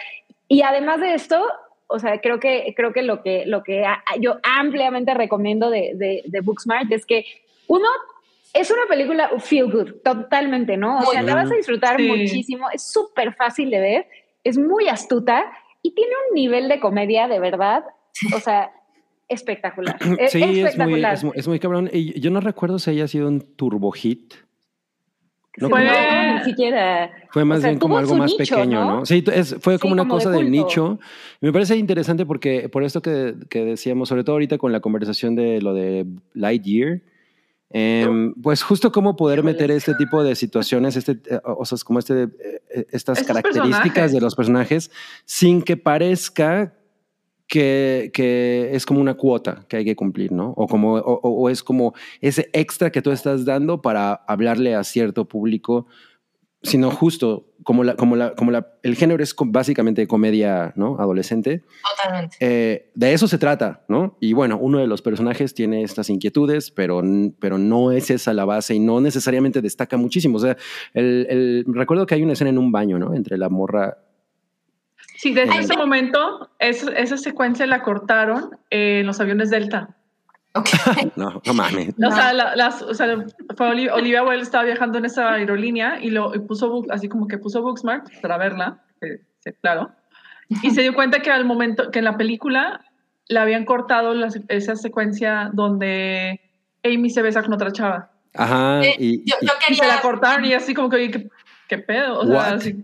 [0.48, 1.46] y además de esto,
[1.88, 5.92] o sea, creo que, creo que lo que, lo que a, yo ampliamente recomiendo de,
[5.96, 7.26] de, de Booksmart es que
[7.68, 7.88] uno
[8.54, 11.00] es una película feel good, totalmente, ¿no?
[11.00, 12.08] O sea, la vas a disfrutar sí.
[12.08, 14.08] muchísimo, es súper fácil de ver
[14.46, 15.44] es muy astuta
[15.82, 17.84] y tiene un nivel de comedia de verdad,
[18.34, 18.72] o sea,
[19.28, 19.98] espectacular.
[20.30, 21.16] Sí, espectacular.
[21.16, 21.90] Es, muy, es, es, muy, cabrón.
[21.92, 24.34] Y yo no recuerdo si haya sido un turbo hit.
[25.58, 27.12] No, fue, no, ni siquiera.
[27.30, 28.96] Fue más o sea, bien como algo más nicho, pequeño, ¿no?
[28.98, 29.06] ¿no?
[29.06, 31.00] Sí, es, fue como sí, una como cosa de del nicho.
[31.40, 35.36] Me parece interesante porque por esto que, que, decíamos, sobre todo ahorita con la conversación
[35.36, 37.02] de lo de Lightyear,
[37.72, 38.08] eh,
[38.42, 42.24] pues justo cómo poder meter este tipo de situaciones, este, eh, o sea, como este,
[42.24, 44.12] eh, estas Estos características personajes.
[44.14, 44.92] de los personajes,
[45.26, 46.74] sin que parezca
[47.48, 50.54] que, que, es como una cuota que hay que cumplir, ¿no?
[50.58, 54.84] O, como, o, o, es como ese extra que tú estás dando para hablarle a
[54.84, 55.88] cierto público
[56.66, 60.98] sino justo como, la, como, la, como la, el género es básicamente comedia ¿no?
[61.00, 61.64] adolescente.
[61.98, 62.38] Totalmente.
[62.40, 64.18] Eh, de eso se trata, ¿no?
[64.20, 67.02] Y bueno, uno de los personajes tiene estas inquietudes, pero,
[67.40, 70.38] pero no es esa la base y no necesariamente destaca muchísimo.
[70.38, 70.58] O sea,
[70.94, 73.14] el, el, recuerdo que hay una escena en un baño, ¿no?
[73.14, 73.98] Entre la morra.
[75.18, 79.96] Sí, desde ese momento, es, esa secuencia la cortaron en los aviones Delta.
[80.56, 81.12] Okay.
[81.18, 81.94] no, no mames.
[82.02, 83.26] O sea, la, las, o sea
[83.58, 87.28] fue Olivia, Olivia Wilde estaba viajando en esa aerolínea y lo y puso así como
[87.28, 89.22] que puso Booksmart para verla, eh,
[89.62, 89.92] claro,
[90.64, 92.86] y se dio cuenta que al momento que en la película
[93.28, 96.40] le habían cortado la, esa secuencia donde
[96.86, 98.12] Amy se besa con otra chava.
[98.34, 98.82] Ajá.
[98.82, 99.72] Eh, y, yo, yo quería...
[99.72, 101.30] y, se la cortaron y así como que, ¿qué,
[101.68, 102.20] qué pedo?
[102.20, 102.82] O sea, así,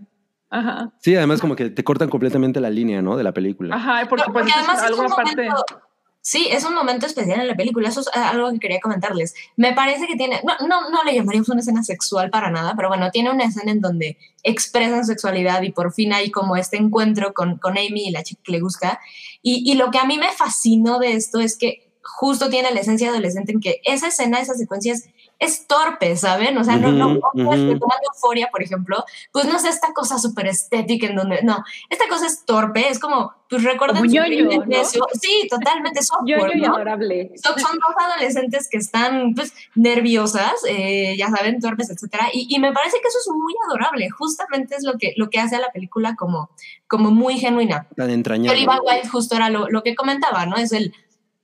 [0.50, 0.90] Ajá.
[0.98, 3.16] Sí, además como que te cortan completamente la línea, ¿no?
[3.16, 3.74] De la película.
[3.74, 5.36] Ajá, porque, no, porque pues, además es algo es aparte.
[5.36, 5.91] Momento
[6.24, 9.34] Sí, es un momento especial en la película, eso es algo que quería comentarles.
[9.56, 12.86] Me parece que tiene, no, no, no le llamaríamos una escena sexual para nada, pero
[12.86, 17.34] bueno, tiene una escena en donde expresan sexualidad y por fin hay como este encuentro
[17.34, 19.00] con, con Amy y la chica que le gusta.
[19.42, 22.80] Y, y lo que a mí me fascinó de esto es que justo tiene la
[22.80, 25.08] esencia adolescente en que esa escena, esa secuencia es
[25.42, 26.56] es torpe, ¿saben?
[26.56, 27.78] O sea, no, no, no, uh -huh.
[27.78, 32.08] tomando euforia, por ejemplo, pues no es esta cosa súper estética en donde, no, esta
[32.08, 34.84] cosa es torpe, es como, pues recuerden su ñoño, ¿no?
[35.20, 36.76] Sí, totalmente software, ¿no?
[36.76, 37.32] adorable.
[37.42, 42.60] Son, son, dos adolescentes que están, pues, nerviosas, eh, ya saben, torpes, etcétera, y, y,
[42.60, 45.60] me parece que eso es muy adorable, justamente es lo que, lo que hace a
[45.60, 46.50] la película como,
[46.86, 47.88] como muy genuina.
[47.96, 48.58] Tan entrañable.
[48.58, 50.56] Oliva Wilde justo era lo, lo que comentaba, ¿no?
[50.56, 50.94] Es el,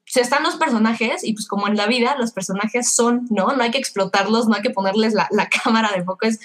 [0.09, 3.49] se están los personajes y pues como en la vida los personajes son, ¿no?
[3.49, 6.40] No hay que explotarlos, no hay que ponerles la, la cámara de foco, es,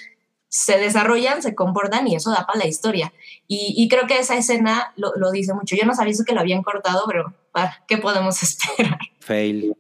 [0.50, 3.12] se desarrollan, se comportan y eso da para la historia.
[3.48, 5.76] Y, y creo que esa escena lo, lo, dice mucho.
[5.76, 9.00] Yo no sabía eso que lo habían cortado, pero ¿para ¿qué podemos esperar?
[9.20, 9.76] Fail.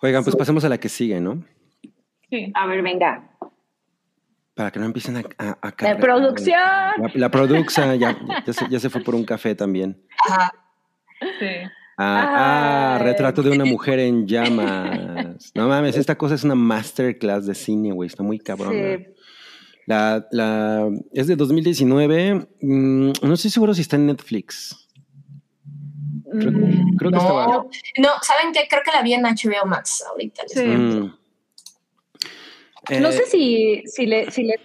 [0.00, 1.42] Oigan, pues pasemos a la que sigue, ¿no?
[2.30, 2.52] Sí.
[2.54, 3.30] A ver, venga.
[4.54, 5.22] Para que no empiecen a...
[5.38, 6.54] a, a la producción.
[6.54, 10.00] La, la producción ya, ya, se, ya se fue por un café también.
[10.28, 10.52] Ajá.
[11.40, 11.46] Sí.
[11.98, 15.52] Ah, ah, retrato de una mujer en llamas.
[15.54, 18.06] No mames, esta cosa es una masterclass de cine, güey.
[18.08, 18.72] Está muy cabrón.
[18.74, 19.06] Sí.
[19.86, 22.46] La, la, es de 2019.
[22.60, 24.88] Mm, no estoy seguro si está en Netflix.
[26.38, 27.46] Creo, Mm, creo que no, estaba.
[27.46, 28.66] no, ¿saben qué?
[28.68, 30.42] Creo que la vi en HBO Max ahorita.
[30.48, 30.60] Sí.
[30.66, 31.12] Mm.
[33.00, 34.60] No Eh, sé si, si, le, si, le-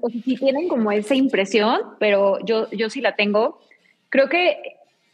[0.00, 3.60] o si tienen como esa impresión, pero yo, yo sí la tengo.
[4.08, 4.56] Creo que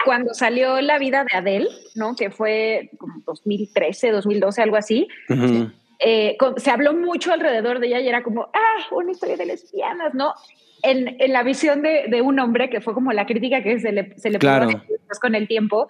[0.05, 2.15] cuando salió La vida de Adele, ¿no?
[2.17, 5.71] que fue como 2013, 2012, algo así, ujú.
[5.99, 9.47] eh, con- se habló mucho alrededor de ella y era como, ah, una historia de
[9.47, 10.35] lesbianas, ¿no?
[10.83, 13.93] En, en la visión de, de un hombre, que fue como la crítica que se
[13.93, 14.67] le, se le pudo Claro.
[14.89, 15.87] después con el tiempo,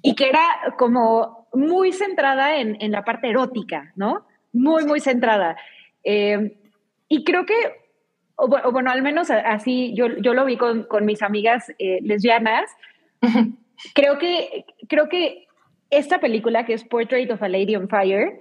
[0.00, 0.40] y que era
[0.78, 4.24] como muy centrada en, en la parte erótica, ¿no?
[4.52, 5.56] Muy, muy centrada.
[6.02, 6.56] Eh,
[7.08, 7.54] y creo que,
[8.36, 11.98] o, o bueno, al menos así yo, yo lo vi con, con mis amigas eh,
[12.02, 12.70] lesbianas,
[13.94, 15.46] creo que, creo que
[15.90, 18.38] esta película, que es Portrait of a Lady on Fire,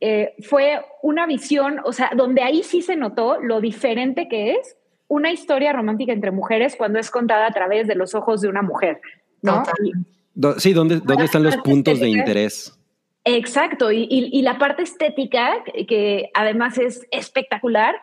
[0.00, 4.76] eh, fue una visión, o sea, donde ahí sí se notó lo diferente que es
[5.08, 8.62] una historia romántica entre mujeres cuando es contada a través de los ojos de una
[8.62, 9.00] mujer,
[9.42, 9.62] ¿no?
[9.84, 9.92] Y-
[10.58, 12.78] sí, ¿dónde, ¿dónde están los puntos de interés?
[13.24, 17.94] Exacto, y, y- y la parte estética, que además es espectacular,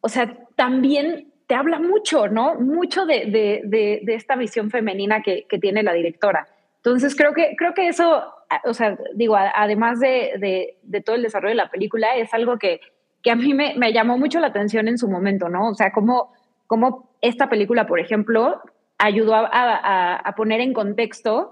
[0.00, 2.54] o sea, también te habla mucho, ¿no?
[2.54, 6.48] Mucho de, de- de- esta visión femenina que, tiene la directora.
[6.76, 8.22] Entonces, creo que, creo que eso,
[8.64, 12.80] o sea, digo, además de, todo el desarrollo de la película, es algo que,
[13.22, 15.68] que a mí me, me llamó mucho la atención en su momento, ¿no?
[15.68, 16.32] O sea, cómo,
[16.66, 18.62] cómo esta película, por ejemplo,
[18.96, 21.50] ayudó a, poner en contexto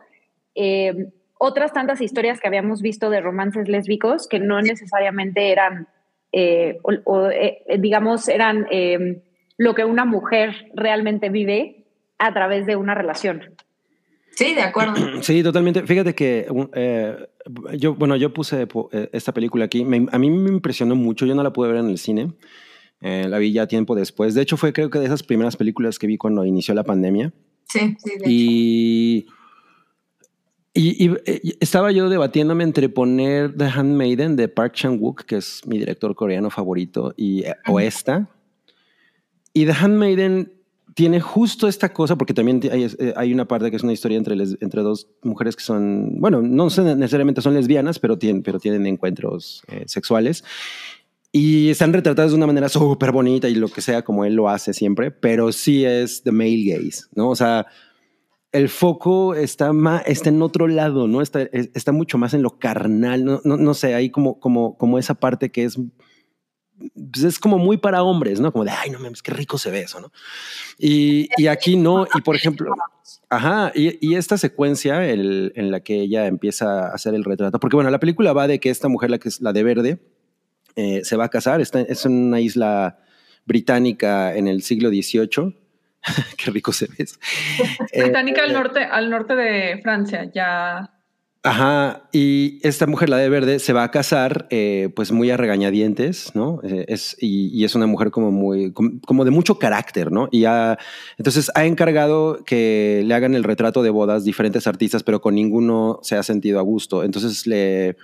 [0.55, 5.89] eh, otras tantas historias que habíamos visto de romances lésbicos que no necesariamente eran,
[6.33, 6.79] eh,
[7.35, 8.67] eh, digamos, eran
[9.61, 11.85] lo que una mujer realmente vive
[12.19, 13.43] a través de una relación.
[14.35, 14.95] Sí, de acuerdo.
[15.23, 15.83] Sí, totalmente.
[15.87, 17.17] Fíjate que eh,
[17.77, 19.85] yo, bueno, yo puse eh, esta película aquí.
[19.85, 21.27] Me- a mí me impresionó mucho.
[21.27, 22.33] Yo no la pude ver en el cine.
[23.03, 24.35] Eh, la vi ya tiempo después.
[24.35, 27.31] De hecho, fue creo que de esas primeras películas que vi cuando inició la pandemia.
[27.69, 28.11] Sí, sí.
[28.13, 28.25] de hecho.
[28.31, 29.27] Y,
[30.73, 35.61] y, y, eh, estaba yo debatiéndome entre poner The Handmaiden de Park Chan-wook, que es
[35.67, 38.27] mi director coreano favorito, y, eh, o esta.
[39.53, 40.53] Y The Handmaiden
[40.95, 44.19] tiene justo esta cosa, porque también hay, eh, hay una parte que es una historia
[44.19, 48.59] entre, les- entre dos mujeres que son, bueno, no necesariamente son lesbianas, pero tienen, pero
[48.59, 50.45] tienen encuentros eh, sexuales.
[51.33, 54.49] Y están retratadas de una manera súper bonita y lo que sea, como él lo
[54.49, 57.31] hace siempre, pero sí es the male gaze, ¿no?
[57.31, 57.67] O sea,
[58.53, 61.23] el foco está, más, está en otro lado, ¿no?
[61.23, 64.77] Está, es- está mucho más en lo carnal, no, no, no sé, hay como, como,
[64.77, 65.79] como esa parte que es,
[67.13, 68.53] pues es como muy para hombres, ¿no?
[68.53, 70.11] Como de, ay, no mames, qué rico se ve eso, ¿no?
[70.79, 72.75] Y, y aquí no, y por ejemplo,
[73.29, 77.61] ajá, y, y esta secuencia el- en la que ella empieza a hacer el retrato,
[77.61, 79.99] porque bueno, la película va de que esta mujer, la que es la de verde,
[80.77, 82.99] eh, se va a casar, está, es en una isla
[83.45, 85.57] británica en el siglo XVIII.
[86.39, 87.07] qué rico se ve.
[87.93, 90.91] Eh, Británica al norte, al norte de Francia, ya.
[91.43, 95.39] Ajá, y esta mujer, la de verde, se va a casar, eh, pues muy a
[95.39, 96.61] regañadientes, ¿no?
[96.63, 100.29] Eh, es, y, y es una mujer como muy, como, como de mucho carácter, ¿no?
[100.31, 100.79] Y ha,
[101.17, 105.99] entonces ha encargado que le hagan el retrato de bodas diferentes artistas, pero con ninguno
[106.03, 107.05] se ha sentido a gusto.
[107.05, 107.97] Entonces le,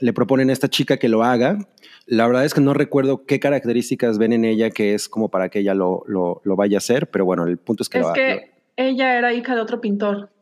[0.00, 1.56] le proponen a esta chica que lo haga.
[2.04, 5.48] La verdad es que no recuerdo qué características ven en ella que es como para
[5.48, 8.06] que ella lo, lo, lo vaya a hacer, pero bueno, el punto es que Es
[8.06, 10.33] lo que ella era hija de otro pintor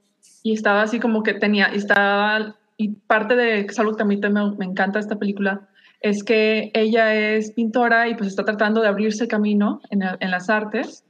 [0.42, 4.20] y estaba así como que tenía, estaba, y parte de, es algo que a mí
[4.20, 5.68] también me, me encanta esta película,
[6.00, 10.30] es que ella es pintora y pues está tratando de abrirse camino en, el- en
[10.30, 11.04] las artes,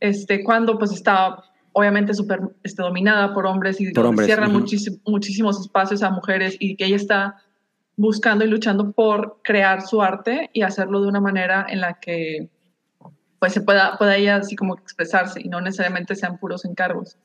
[0.00, 1.42] este, cuando pues está
[1.72, 6.76] obviamente súper este, dominada por hombres y Por hombres, muchísim- muchísimos espacios a mujeres y
[6.76, 7.36] que ella está
[7.96, 12.48] buscando y luchando por crear su arte y hacerlo de una manera en la que
[13.38, 17.18] pues se pueda, pueda ella así como expresarse y no necesariamente sean puros encargos.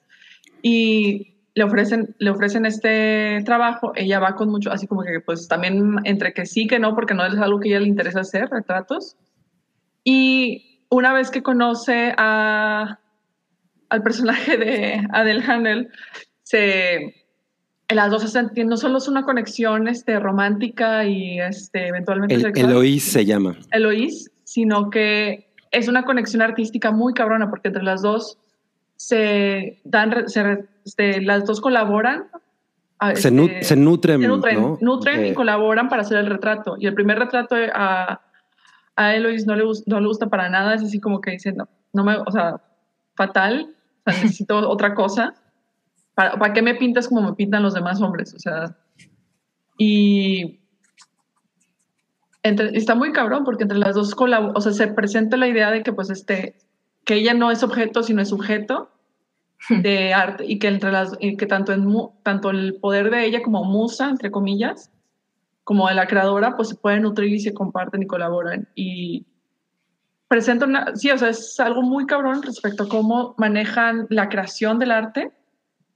[0.61, 5.47] Y le ofrecen, le ofrecen este trabajo, ella va con mucho, así como que pues
[5.47, 8.21] también entre que sí, que no, porque no es algo que a ella le interesa
[8.21, 9.17] hacer, retratos.
[10.03, 12.99] Y una vez que conoce a,
[13.89, 15.89] al personaje de Adele Handel,
[16.43, 17.15] se,
[17.89, 22.71] las dos están, no solo es una conexión este, romántica y este, eventualmente El, sexual,
[22.71, 23.57] Eloís se llama.
[23.71, 28.40] Eloís, sino que es una conexión artística muy cabrona, porque entre las dos
[29.05, 32.27] se dan, se este, las dos colaboran.
[32.99, 34.77] a, nu- este, se nutren, se nutren, ¿no?
[34.79, 36.75] nutren y Eh, colaboran para hacer el retrato.
[36.79, 38.21] Y el primer retrato a,
[38.95, 41.67] a Eloís no le, no le gusta para nada, es así como que dice, no,
[41.93, 42.61] no me, o sea,
[43.15, 43.73] fatal,
[44.05, 45.33] o sea, necesito otra cosa.
[46.13, 48.35] ¿Para, ¿Para qué me pintas como me pintan los demás hombres?
[48.35, 48.77] O sea,
[49.79, 50.59] y
[52.43, 55.81] entre- está muy cabrón porque entre las dos o sea, se presenta la idea de
[55.81, 56.55] que pues este,
[57.03, 58.89] que ella no es objeto, sino es sujeto
[59.69, 61.73] de arte y que entre las que tanto
[62.23, 64.91] tanto el poder de ella como musa entre comillas
[65.63, 68.67] como de la creadora pues se pueden nutrir y se comparten y colaboran.
[68.75, 69.25] Y
[70.27, 74.79] presenta una sí o sea es algo muy cabrón respecto a cómo manejan la creación
[74.79, 75.31] del arte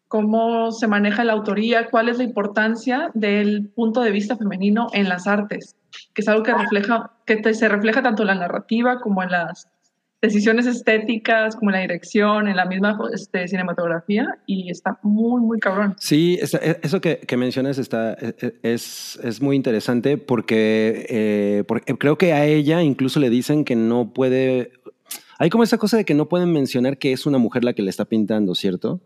[0.08, 5.10] cómo se maneja la autoría cuál es la importancia del punto de vista femenino en
[5.10, 5.78] las artes
[6.14, 9.70] que es algo que refleja que se refleja tanto en la narrativa como en las
[10.22, 15.60] decisiones estéticas, como en la dirección, en la misma este, cinematografía, y está muy, muy
[15.60, 15.96] cabrón.
[16.00, 21.64] Sí, e, eso que, que, mencionas está, e, e, es, es muy interesante porque, eh,
[21.68, 24.72] porque creo que a ella incluso le dicen que no puede...
[25.38, 27.82] Hay como esa cosa de que no pueden mencionar que es una mujer la que
[27.82, 29.02] le está pintando, ¿cierto?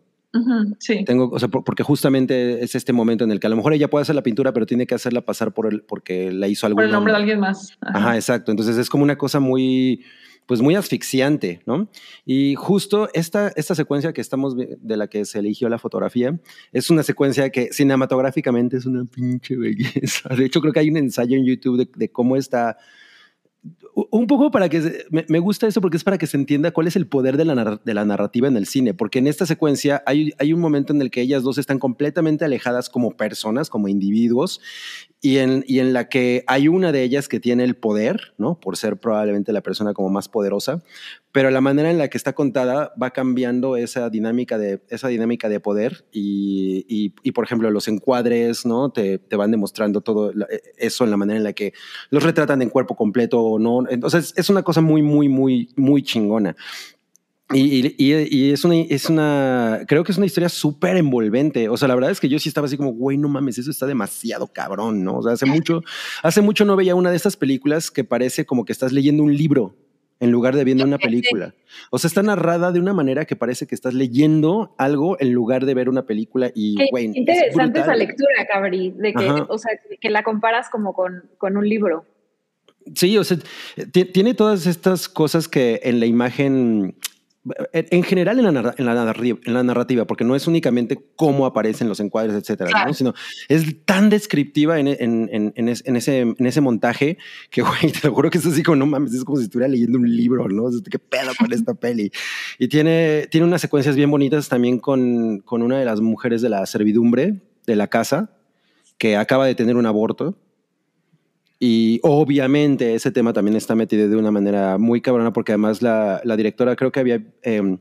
[0.78, 1.04] sí.
[1.06, 3.90] Tengo, o sea, porque justamente es este momento en el que a lo mejor ella
[3.90, 6.78] puede hacer la pintura, pero tiene que hacerla pasar por el, porque la hizo algún
[6.78, 7.78] Por el nombre de alguien más.
[7.82, 8.52] Ajá, exacto.
[8.52, 10.04] Entonces es como una cosa muy,
[10.50, 11.88] pues muy asfixiante, ¿no?
[12.26, 16.40] Y justo esta, esta secuencia que estamos, de la que se eligió la fotografía,
[16.72, 20.28] es una secuencia que cinematográficamente es una pinche belleza.
[20.36, 22.78] De hecho, creo que hay un ensayo en YouTube de, cómo está
[24.12, 26.96] un poco para que me, gusta eso porque es para que se entienda cuál es
[26.96, 30.34] el poder de la, de la, narrativa en el cine, porque en esta secuencia hay,
[30.38, 34.62] hay un momento en el que ellas dos están completamente alejadas como personas, como individuos,
[35.22, 38.60] y en, y en la que hay una de ellas que tiene el poder, ¿no?
[38.60, 40.82] Por ser probablemente la persona como más poderosa,
[41.32, 45.50] pero la manera en la que está contada va cambiando esa dinámica de, esa dinámica
[45.50, 48.92] de poder y, y, por ejemplo, los encuadres, ¿no?
[48.92, 50.32] Te, te, van demostrando todo
[50.78, 51.74] eso en la manera en la que
[52.10, 53.89] los retratan en cuerpo completo o no.
[53.90, 56.56] Entonces, es una cosa muy, muy, muy, muy chingona.
[57.52, 61.68] Y, y, es, una, es una, creo que es una historia súper envolvente.
[61.68, 63.72] O sea, la verdad es que yo sí estaba así como, güey, no mames, eso
[63.72, 65.18] está demasiado cabrón, ¿no?
[65.18, 65.82] O sea, hace mucho,
[66.22, 69.36] hace mucho no veía una de estas películas que parece como que estás leyendo un
[69.36, 69.76] libro
[70.20, 71.56] en lugar de viendo una película.
[71.90, 75.66] O sea, está narrada de una manera que parece que estás leyendo algo en lugar
[75.66, 77.06] de ver una película y, güey.
[77.06, 81.68] Interesante esa lectura, Cabri, de que, o sea, que la comparas como con, con un
[81.68, 82.06] libro.
[82.96, 83.38] Sí, o sea,
[83.92, 86.96] tiene todas estas cosas que en la imagen
[87.72, 91.46] en general en la, en, la narrativa, en la, narrativa, porque no es únicamente cómo
[91.46, 93.14] aparecen los encuadres, etcétera, sino
[93.48, 97.18] es tan descriptiva en, en, ese, en ese montaje
[97.50, 99.72] que, güey, te lo juro que es así como, no mames, es como si estuviera
[99.72, 100.70] leyendo un libro, ¿no?
[100.90, 102.12] ¿Qué pedo con esta peli?
[102.58, 106.50] Y tiene, tiene unas secuencias bien bonitas también con, con una de las mujeres de
[106.50, 108.32] la servidumbre de la casa
[108.98, 110.36] que acaba de tener un aborto
[111.60, 116.22] y obviamente ese tema también está metido de una manera muy cabrona porque además la,
[116.24, 117.78] la directora creo que había, em,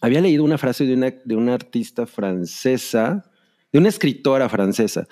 [0.00, 3.28] había leído una frase de una, de una artista francesa,
[3.72, 5.08] de una escritora francesa,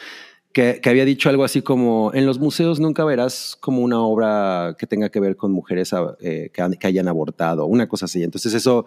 [0.53, 4.77] que, que, había dicho algo así como, en los museos nunca verás como una obra
[4.79, 8.23] que tenga que ver con mujeres eh, que, que, hayan abortado, una cosa así.
[8.23, 8.87] Entonces eso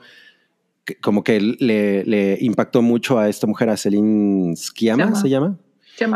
[1.02, 5.60] como que le, le, impactó mucho a esta mujer, a Celine Sciamma, ¿se llama?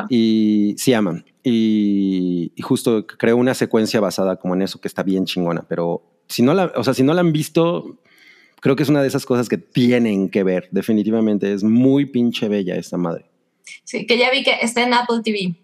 [0.09, 1.23] Y se llama.
[1.43, 6.43] Y, justo creo una secuencia basada como en eso que está bien chingona, pero si
[6.43, 7.99] no la, o sea, si no la han visto,
[8.59, 12.47] creo que es una de esas cosas que tienen que ver, definitivamente, es muy pinche
[12.47, 13.25] bella esta madre.
[13.83, 15.55] Sí, que ya vi que está en Apple TV.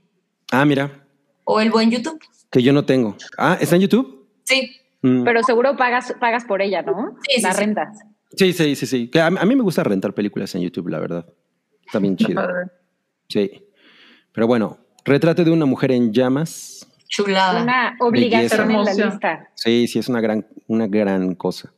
[0.52, 1.06] Ah, mira.
[1.44, 2.20] O el buen YouTube.
[2.50, 3.16] Que yo no tengo.
[3.38, 4.28] Ah, ¿está en YouTube?
[4.44, 4.72] Sí.
[5.02, 5.24] Mm.
[5.24, 7.18] Pero seguro pagas, pagas por ella, ¿no?
[7.28, 8.00] Sí, la sí, rentas.
[8.36, 9.08] Sí, sí, sí, sí.
[9.10, 11.26] Que a, mí me gusta rentar películas en YouTube, la verdad.
[11.86, 12.42] Está bien chido.
[13.30, 13.67] Sí.
[14.38, 16.88] Pero bueno, Retrato de una mujer en llamas.
[17.08, 17.64] Chulada.
[17.64, 19.50] Una obligación en la lista.
[19.56, 21.74] Sí, sí, es una gran, una gran cosa.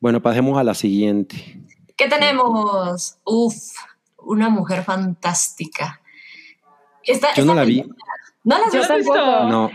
[0.00, 1.60] Bueno, pasemos a la siguiente.
[1.94, 3.18] ¿Qué tenemos?
[3.24, 3.56] Uf,
[4.16, 6.00] una mujer fantástica.
[7.36, 7.84] Yo no la vi.
[8.42, 9.44] ¿No la Yo tampoco.
[9.50, 9.70] No.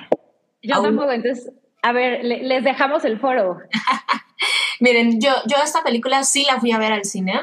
[0.64, 1.12] Yo tampoco.
[1.12, 1.52] Entonces,
[1.84, 3.60] a ver, les dejamos el foro.
[4.80, 7.41] Miren, yo, yo esta película sí la fui a ver al cine.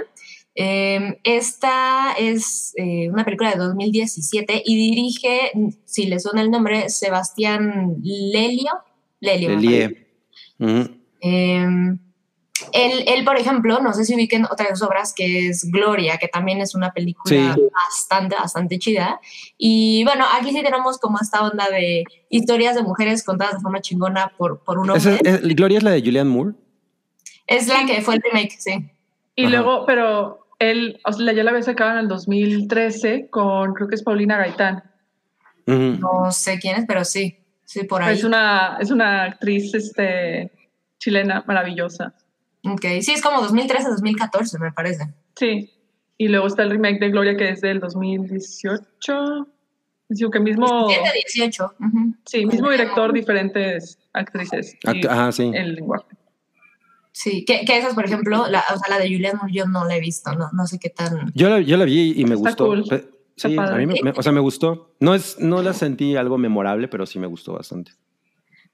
[0.61, 5.53] Em, esta es eh, una película de 2017 y dirige,
[5.85, 8.73] si le suena el nombre, Sebastián Lelio.
[9.21, 9.51] Lelio.
[9.51, 10.09] Lelie.
[11.21, 12.01] Em,
[12.73, 16.75] él, por ejemplo, no sé si ubiquen otras obras que es Gloria, que también es
[16.75, 19.21] una película bastante, bastante chida.
[19.57, 23.81] Y bueno, aquí sí tenemos como esta onda de historias de mujeres contadas de forma
[23.81, 25.21] chingona por, por un hombre.
[25.55, 26.55] ¿Gloria es la de Julianne Moore?
[27.47, 28.91] Es la que fue el remake, sí.
[29.37, 33.89] Y luego, pero él, o sea, yo la había sacado en el 2013 con, creo
[33.89, 34.83] que es Paulina Gaitán.
[35.67, 38.17] No sé quién es, pero sí, sí, por ahí.
[38.17, 40.51] Es una, es una actriz este,
[40.99, 42.15] chilena maravillosa.
[42.65, 45.13] Ok, sí, es como 2013-2014, me parece.
[45.37, 45.71] Sí,
[46.17, 49.47] y luego está el remake de Gloria que es del 2018.
[50.09, 50.89] Digo que mismo...
[50.89, 51.75] 18.
[52.25, 54.77] Sí, mismo director, diferentes actrices.
[55.09, 55.51] Ajá, sí.
[55.55, 56.07] El lenguaje.
[57.21, 59.85] Sí, que, que esas, por ejemplo, la, o sea, la de Julian Moore yo no
[59.85, 61.33] la he visto, no, no sé qué tan...
[61.35, 62.67] Yo la, yo la vi y me Está gustó.
[62.67, 62.85] cool.
[63.37, 64.95] Sí, Está a mí me, me- o sea, me gustó.
[65.01, 67.91] No, es, no la sentí algo memorable, pero sí me gustó bastante.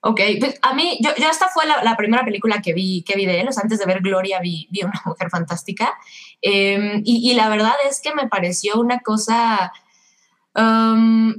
[0.00, 3.16] Ok, pues a mí, yo, yo esta fue la, la primera película que vi, que
[3.16, 5.94] vi de él, o sea, antes de ver Gloria vi, vi una mujer fantástica,
[6.42, 9.72] Eh, y, y la verdad es que me pareció una cosa,
[10.54, 11.32] um,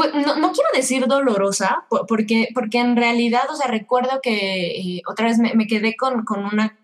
[0.00, 5.02] pues, no, quiero decir dolorosa, po- porque, porque en realidad, o sea, recuerdo que eh,
[5.06, 6.78] otra vez me, me quedé con, con una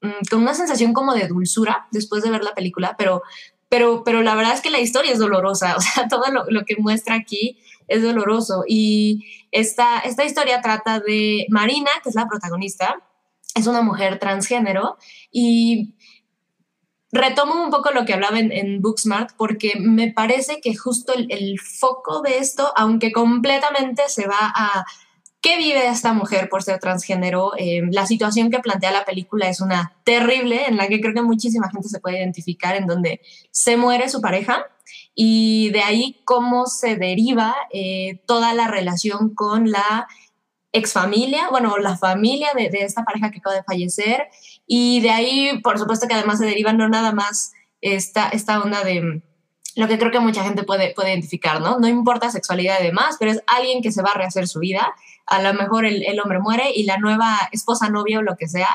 [0.00, 3.22] mm, con una sensación como de dulzura después de ver la película, pero,
[3.68, 6.64] pero, pero la verdad es que la historia es dolorosa, o sea, todo lo, lo
[6.64, 7.58] que muestra aquí
[7.88, 8.64] es doloroso.
[8.66, 13.02] Y esta, esta historia trata de Marina, que es la protagonista,
[13.54, 14.96] es una mujer transgénero
[15.30, 15.94] y
[17.12, 21.60] retomo un poco lo que hablaba en, en Booksmart porque me parece que justo el,
[21.60, 24.84] foco de esto, aunque completamente se va a
[25.42, 29.60] qué vive esta mujer por ser transgénero, eh, la situación que plantea la película es
[29.60, 33.76] una terrible en la que creo que muchísima gente se puede identificar, en donde se
[33.76, 34.66] muere su pareja
[35.14, 40.06] y de ahí cómo se deriva eh, toda la relación con la
[40.72, 44.28] exfamilia, bueno, la familia de, de, esta pareja que acaba de fallecer
[44.66, 48.82] y de ahí, por supuesto que además se deriva no nada más esta, esta onda
[48.82, 49.22] de
[49.74, 51.78] lo que creo que mucha gente puede, puede identificar, ¿no?
[51.78, 54.94] No importa sexualidad y demás, pero es alguien que se va a rehacer su vida,
[55.26, 58.48] a lo mejor el, el hombre muere y la nueva esposa, novia o lo que
[58.48, 58.68] sea,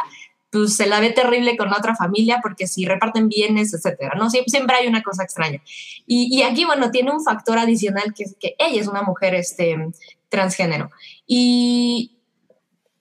[0.51, 4.29] pues se la ve terrible con la otra familia porque si reparten bienes, etcétera, ¿no?
[4.29, 5.61] Siempre, siempre hay una cosa extraña.
[6.05, 9.35] Y, y, aquí, bueno, tiene un factor adicional que es que ella es una mujer
[9.35, 9.77] este,
[10.29, 10.89] transgénero.
[11.27, 12.17] Y,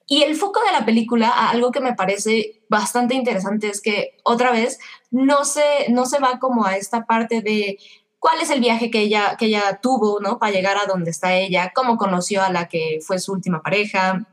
[0.07, 4.51] y el foco de la película, algo que me parece bastante interesante es que otra
[4.51, 4.79] vez
[5.11, 7.79] no se, no se va como a esta parte de
[8.19, 10.39] cuál es el viaje que ella, que ella tuvo, ¿no?
[10.39, 14.27] Para llegar a donde está ella, cómo conoció a la que fue su última pareja,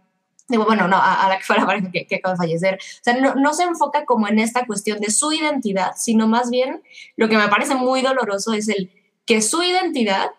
[0.48, 2.76] digo, bueno, no, a, la que fue la pareja que, que acaba de fallecer.
[2.76, 6.50] O sea, no, no, se enfoca como en esta cuestión de su identidad, sino más
[6.50, 6.82] bien
[7.16, 8.92] lo que me parece muy doloroso es el
[9.26, 10.32] que su identidad,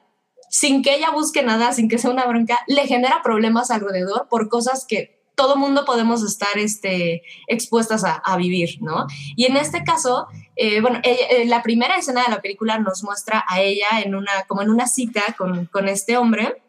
[0.54, 4.48] sin que ella busque nada, sin que sea una bronca, le genera problemas alrededor por
[4.48, 9.08] cosas que todo mundo podemos estar este, expuestas a, vivir, ¿no?
[9.34, 13.44] Y en este caso, eh, bueno, eh, la primera escena de la película nos muestra
[13.48, 16.62] a ella en una, como en una cita con, con este hombre,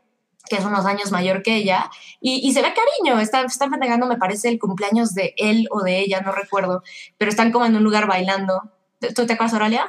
[0.49, 4.07] que es unos años mayor que ella, y, y se ve cariño, están, están festejando,
[4.07, 6.81] me parece, el cumpleaños de él o de ella, no recuerdo,
[7.19, 8.63] pero están como en un lugar bailando.
[9.13, 9.85] ¿Tú te acuerdas, Oralia?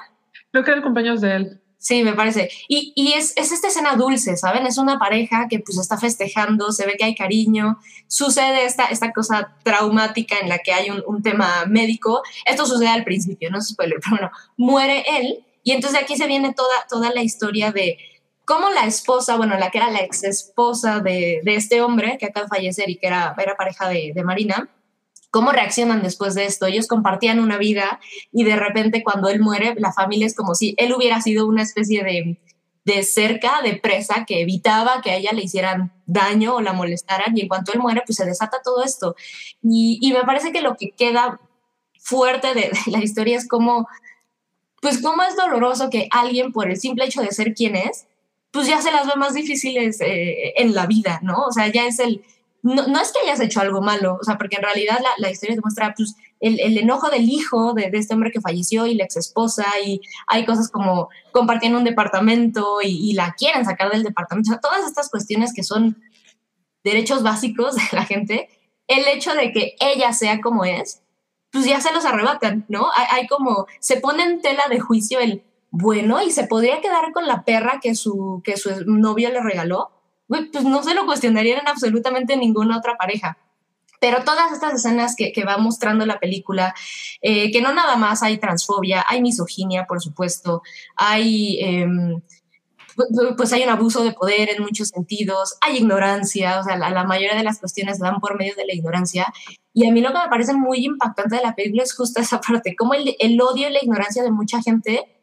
[0.52, 1.62] Creo que era el cumpleaños de él.
[1.86, 2.50] Sí, me parece.
[2.66, 4.66] Y, y es, es, esta escena dulce, ¿saben?
[4.66, 7.78] Es una pareja que pues está festejando, se ve que hay cariño,
[8.08, 12.24] sucede esta, esta cosa traumática en la que hay un, un tema médico.
[12.44, 16.26] Esto sucede al principio, no es spoiler, pero bueno, muere él y entonces aquí se
[16.26, 17.98] viene toda, toda la historia de
[18.44, 22.26] cómo la esposa, bueno, la que era la ex esposa de, de este hombre que
[22.26, 24.68] acaba de fallecer y que era, era pareja de, de Marina,
[25.30, 26.66] cómo reaccionan después de esto.
[26.66, 28.00] Ellos compartían una vida
[28.32, 31.62] y de repente cuando él muere, la familia es como si él hubiera sido una
[31.62, 32.38] especie de,
[32.84, 37.36] de cerca, de presa que evitaba que a ella le hicieran daño o la molestaran
[37.36, 39.16] y en cuanto él muere, pues se desata todo esto.
[39.62, 41.40] Y, y me parece que lo que queda
[41.98, 43.88] fuerte de, la historia es como,
[44.80, 48.06] pues cómo es doloroso que alguien por el simple hecho de ser quien es,
[48.52, 51.42] pues ya se las ve más difíciles eh, en la vida, ¿no?
[51.42, 52.24] O sea, ya es el,
[52.74, 55.30] no, no, es que hayas hecho algo malo, o sea, porque en realidad la, la
[55.30, 59.04] historia demuestra pues, el, el, enojo del hijo de, este hombre que falleció y la
[59.04, 64.02] ex esposa, y hay cosas como compartiendo un departamento y, y, la quieren sacar del
[64.02, 66.02] departamento, o sea, todas estas cuestiones que son
[66.82, 68.48] derechos básicos de la gente,
[68.88, 71.02] el hecho de que ella sea como es,
[71.52, 72.88] pues ya se los arrebatan, ¿no?
[72.96, 77.12] Hay, hay como, se pone en tela de juicio el, bueno, y se podría quedar
[77.12, 79.90] con la perra que su, que su novio le regaló,
[80.28, 83.38] pues no se lo cuestionarían en absolutamente ninguna otra pareja.
[84.00, 86.74] Pero todas estas escenas que, que va mostrando la película,
[87.22, 90.62] eh, que no nada más hay transfobia, hay misoginia, por supuesto,
[90.96, 91.88] hay, eh,
[93.36, 97.04] pues hay un abuso de poder en muchos sentidos, hay ignorancia, o sea, la, la,
[97.04, 99.32] mayoría de las cuestiones dan por medio de la ignorancia.
[99.72, 102.40] Y a mí lo que me parece muy impactante de la película es justo esa
[102.40, 105.15] parte, como el, el odio y la ignorancia de mucha gente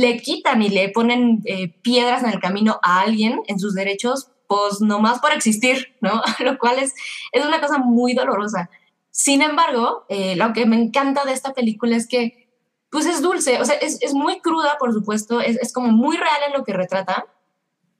[0.00, 4.30] le quitan y le ponen eh, piedras en el camino a alguien en sus derechos,
[4.46, 6.22] pues nomás por existir, ¿no?
[6.40, 6.94] Lo cual es,
[7.32, 8.70] es una cosa muy dolorosa.
[9.10, 12.46] Sin embargo, eh, lo que me encanta de esta película es que,
[12.90, 16.16] pues es dulce, o sea, es, es muy cruda, por supuesto, es, es, como muy
[16.16, 17.26] real en lo que retrata,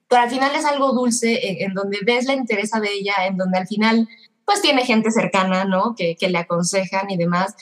[0.07, 3.37] pero al final es algo dulce en, en donde ves la interés de ella, en
[3.37, 4.07] donde al final,
[4.45, 5.95] pues tiene gente cercana, ¿no?
[5.95, 7.55] Que, que le aconsejan y demás.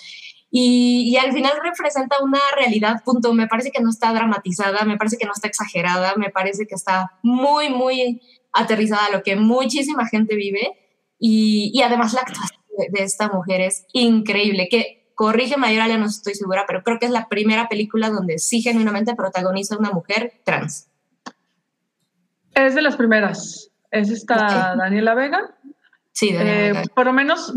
[0.58, 3.34] Y, y, al final representa una realidad, punto.
[3.34, 6.76] Me parece que no está dramatizada, me parece que no está exagerada, me parece que
[6.76, 8.22] está muy, muy
[8.54, 10.72] aterrizada a lo que muchísima gente vive.
[11.20, 15.98] Y, y además la actuación de, de esta mujer es increíble, que corrige mayor ya
[15.98, 19.92] no estoy segura, pero creo que es la primera película donde sí genuinamente protagoniza una
[19.92, 20.88] mujer trans.
[22.54, 23.72] Es de las primeras.
[23.92, 25.56] Es esta Daniela Vega.
[26.14, 26.84] Sí, Daniela Eh, Vega.
[26.96, 27.54] por lo menos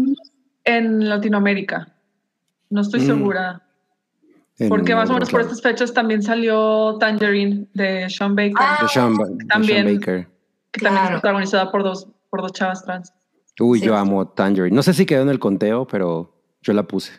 [0.64, 1.94] en Latinoamérica.
[2.70, 3.06] No estoy Mm.
[3.06, 3.62] segura.
[4.58, 8.78] En Porque más o menos por estas fechas también salió Tangerine de Sean Baker, Ah,
[8.82, 9.84] De Sean, de también.
[9.86, 10.28] Sean Baker.
[10.72, 11.04] que también claro.
[11.16, 13.12] es protagonizada por dos, por dos chavas trans.
[13.60, 13.86] Uy, Sí.
[13.86, 14.74] yo amo Tangerine.
[14.74, 17.12] No sé si quedó en el conteo, pero yo la puse.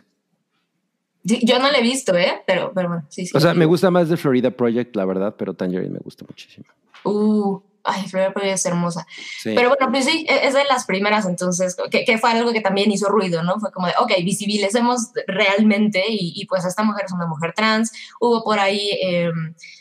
[1.25, 2.41] Sí, yo no la he visto, ¿eh?
[2.45, 3.31] Pero, pero bueno, sí, sí.
[3.35, 6.65] O sea, me gusta más de Florida Project, la verdad, pero Tangerine me gusta muchísimo.
[7.05, 7.59] Uh,
[7.89, 9.07] ay, Florida Project es hermosa.
[9.41, 9.53] Sí.
[9.55, 12.61] Pero bueno, pues sí, e- es de las primeras, entonces, que, que fue algo que
[12.61, 13.59] también hizo ruido, ¿no?
[13.59, 17.91] Fue como de, ok, visibilicemos realmente y, y pues esta mujer es una mujer trans.
[18.19, 19.31] Hubo por ahí, eh,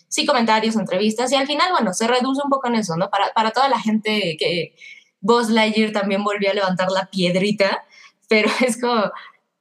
[0.09, 3.11] sí, comentarios, entrevistas y al final, bueno, se reduce un poco en eso, ¿no?
[3.11, 4.75] Para, para toda la gente que
[5.21, 7.85] Buzz Lightyear también volvió a levantar la piedrita,
[8.29, 9.11] pero es como...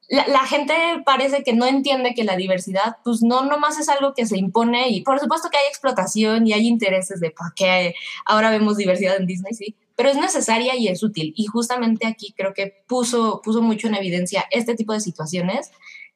[0.09, 0.73] La, gente
[1.05, 4.87] parece que no entiende que la diversidad, pues no nomás es algo que se impone
[4.89, 7.93] y por supuesto que hay explotación y hay intereses de por qué
[8.25, 11.33] ahora vemos diversidad en Disney, sí, pero es necesaria y es útil.
[11.35, 15.71] Y justamente aquí creo que puso, puso mucho en evidencia este tipo de situaciones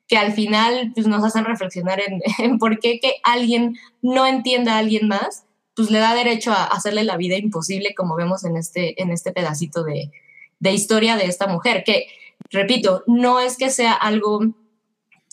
[0.07, 4.75] que al final pues, nos hacen reflexionar en, en por qué que alguien no entienda
[4.75, 5.43] a alguien más,
[5.75, 9.31] pues le da derecho a hacerle la vida imposible, como vemos en este, en este
[9.31, 10.11] pedacito de,
[10.59, 12.07] de historia de esta mujer, que,
[12.51, 14.41] repito, no es que sea algo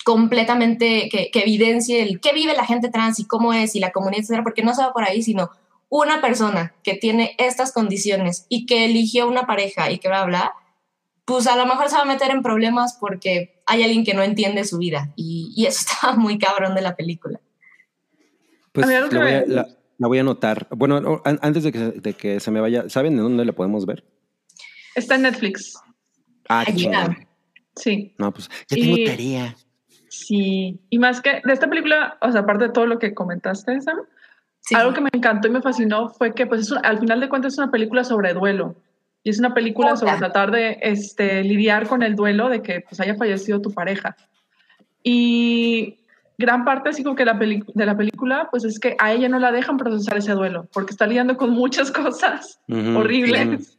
[0.05, 3.91] completamente que, que evidencie el qué vive la gente trans y cómo es y la
[3.93, 5.51] comunidad, etcétera, porque no se va por ahí, sino
[5.91, 10.53] una persona que tiene estas condiciones y que eligió una pareja y que bla, bla,
[11.25, 14.23] pues a lo mejor se va a meter en problemas porque hay alguien que no
[14.23, 17.41] entiende su vida y, y eso estaba muy cabrón de la película.
[18.73, 20.69] Pues A la voy a, me- la- la voy a anotar.
[20.71, 23.53] Bueno, no, an- antes de que, de que se me vaya, ¿saben de dónde la
[23.53, 24.05] podemos ver?
[24.95, 25.75] Está en Netflix.
[26.49, 27.17] Ah, ya.
[27.77, 29.55] Sí, No, pues ya tengo Y- tarea.
[30.09, 30.81] sí.
[30.91, 33.99] Y más que de esta película, o sea, aparte de todo lo que comentaste, Sam,
[34.61, 37.21] Sí, algo que me encantó y me fascinó fue que, pues, es un- al final
[37.21, 38.75] de cuentas es una película sobre duelo.
[39.23, 43.01] Y es una película sobre tratar de este, lidiar con el duelo de que pues,
[43.01, 44.17] haya fallecido tu pareja.
[45.03, 45.99] Y
[46.37, 49.39] gran parte así como que la de la película, pues es que a ella no
[49.39, 53.78] la dejan procesar ese duelo, porque está lidiando con muchas cosas Ujú, horribles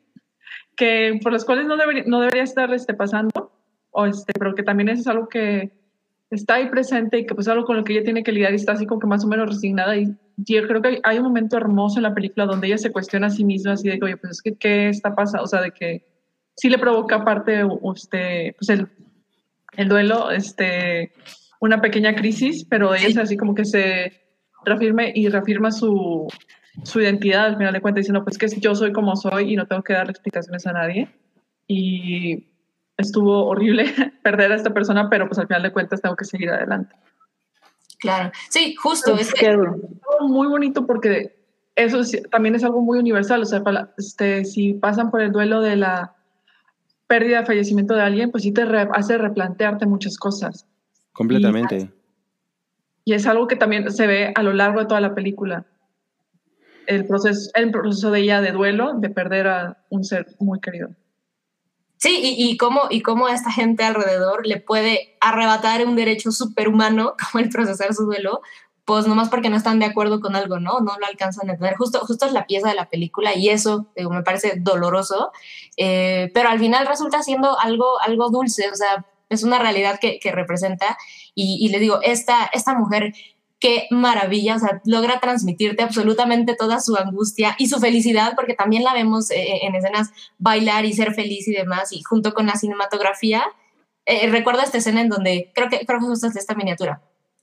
[0.80, 3.51] que por las cuales no debería, no debería estar este, pasando,
[3.91, 5.73] o este, pero que también eso es algo que
[6.32, 8.55] está ahí presente y que pues algo con lo que ella tiene que lidiar y
[8.55, 11.57] está así como que más o menos resignada y yo creo que hay, un momento
[11.57, 14.15] hermoso en la película donde ella se cuestiona a sí misma así de que, oye,
[14.15, 16.05] pues es que qué está pasando, o sea, de que
[16.55, 17.61] sí le provoca aparte
[17.93, 18.88] este, pues el,
[19.75, 21.11] el duelo, este,
[21.59, 24.13] una pequeña crisis, pero ella es así como que se
[24.63, 26.25] reafirme y reafirma su,
[26.84, 29.65] su identidad al final de cuentas, diciendo, pues que yo soy como soy y no
[29.67, 31.09] tengo que dar explicaciones a nadie.
[31.67, 32.47] Y
[32.97, 33.86] estuvo horrible
[34.23, 36.95] perder a esta persona, pero pues al final de cuentas tengo que seguir adelante.
[37.99, 38.32] Claro.
[38.49, 39.15] Sí, justo.
[39.17, 39.57] es que-
[40.21, 41.38] Muy bonito porque
[41.75, 41.99] eso
[42.32, 45.75] también es algo muy universal, o sea, para- este, si pasan por el duelo de
[45.75, 46.15] la
[47.07, 50.65] pérdida, fallecimiento de alguien, pues sí te re- hace replantearte muchas cosas.
[51.11, 51.91] Completamente.
[53.03, 55.65] Y es algo que también se ve a lo largo de toda la película.
[56.89, 60.89] El proceso, el proceso de ella de duelo, de perder a un ser muy querido.
[61.97, 67.13] Sí, y, cómo, y cómo a esta gente alrededor le puede arrebatar un derecho superhumano,
[67.31, 68.41] como el procesar su duelo,
[68.85, 70.79] pues nomás porque no están de acuerdo con algo, ¿no?
[70.79, 71.77] No lo alcanzan a entender.
[71.77, 75.31] Justo, justo es la pieza de la película y eso me parece doloroso,
[75.77, 80.19] eh, pero al final resulta siendo algo, algo dulce, o sea, es una realidad que,
[80.19, 80.97] que representa
[81.35, 83.13] y, y le digo, esta, esta mujer
[83.60, 88.84] qué maravilla, o sea, logra transmitirte absolutamente toda su angustia y su felicidad, porque también
[88.84, 92.55] la vemos eh, en escenas bailar y ser feliz y demás, y junto con la
[92.55, 93.43] cinematografía,
[94.05, 97.01] eh, recuerdo esta escena en donde, creo que, creo que es esta miniatura,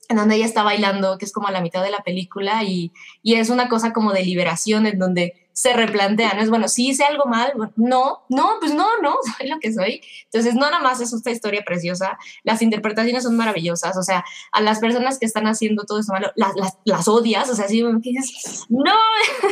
[0.09, 2.91] en donde ella está bailando, que es como a la mitad de la película, y,
[3.21, 7.03] y es una cosa como de liberación, en donde se replantean, es bueno, si hice
[7.03, 10.01] algo mal, no, no, pues no, no, soy lo que soy.
[10.25, 14.61] Entonces, no nada más es esta historia preciosa, las interpretaciones son maravillosas, o sea, a
[14.61, 17.83] las personas que están haciendo todo eso malo, las, las, las odias, o sea, así
[18.01, 18.93] dices, no,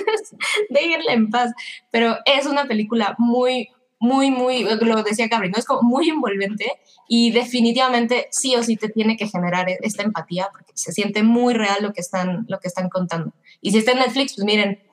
[0.69, 1.53] déjenla en paz,
[1.89, 5.59] pero es una película muy, muy, muy, lo decía Gabriel, ¿no?
[5.59, 6.71] Es como muy envolvente
[7.09, 11.55] y definitivamente sí o sí te tiene que generar esta empatía porque se siente muy
[11.55, 13.33] real lo que están, lo que están contando.
[13.59, 14.85] Y si está en Netflix, pues miren.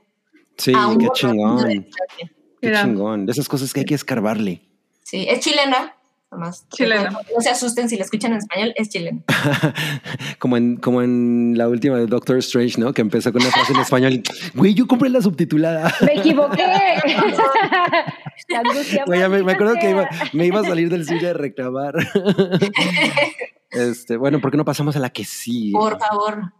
[0.63, 1.65] Sí, qué chingón.
[2.61, 2.83] Qué Mira.
[2.85, 3.27] chingón.
[3.27, 4.63] De esas cosas que hay que escarbarle.
[5.03, 5.95] Sí, es chilena.
[6.31, 7.11] Además, Chilena.
[7.11, 9.21] No se asusten si la escuchan en español, es chilena.
[10.39, 12.95] como, en, como en la última de Doctor Strange, ¿no?
[12.95, 14.13] Que empezó con una frase en español.
[14.15, 14.23] y,
[14.55, 15.93] Güey, yo compré la subtitulada.
[16.01, 16.63] Me equivoqué.
[18.49, 18.63] La
[19.07, 21.95] Güey, me, me acuerdo que iba- me iba a salir del cine a reclamar.
[23.71, 25.73] este, bueno, ¿por qué no pasamos a la que sigue?
[25.73, 26.53] Por favor.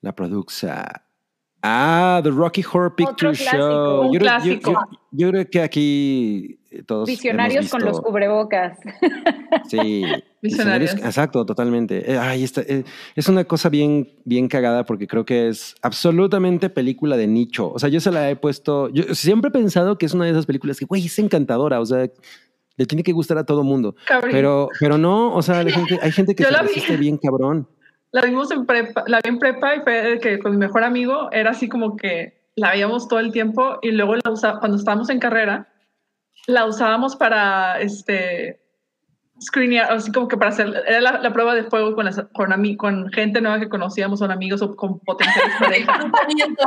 [0.00, 1.04] La produxa.
[1.62, 3.34] Ah, The Rocky Horror Picture.
[3.34, 4.04] Show.
[4.04, 4.72] Yo, creo- yo- clásico.
[4.72, 7.06] yo- yo creo que aquí todos.
[7.08, 8.78] Visionarios hemos con los cubrebocas.
[9.68, 10.04] Sí,
[10.42, 10.94] Visionarios.
[10.94, 12.10] Exacto, totalmente.
[12.12, 12.84] Eh, ay, esta- eh,
[13.14, 17.70] es una cosa bien, bien cagada porque creo que es absolutamente película de nicho.
[17.72, 18.88] O sea, yo se la he puesto.
[18.88, 21.80] Yo siempre he pensado que es una de esas películas que, güey, es encantadora.
[21.80, 22.08] O sea,
[22.76, 23.94] le tiene que gustar a todo mundo.
[24.06, 24.30] Cabrón.
[24.32, 27.68] Pero, pero no, o sea, gente- hay gente que se resiste bien cabrón.
[28.12, 31.28] La vimos en prepa, la vi en prepa y fue que con mi mejor amigo
[31.32, 35.08] era así como que la veíamos todo el tiempo y luego la usa, cuando estábamos
[35.10, 35.68] en carrera
[36.46, 38.60] la usábamos para este
[39.40, 42.50] screenear, así como que para hacer, era la, la prueba de fuego con, las, con,
[42.50, 46.04] ami- con gente nueva que conocíamos, con amigos o con potenciales parejas.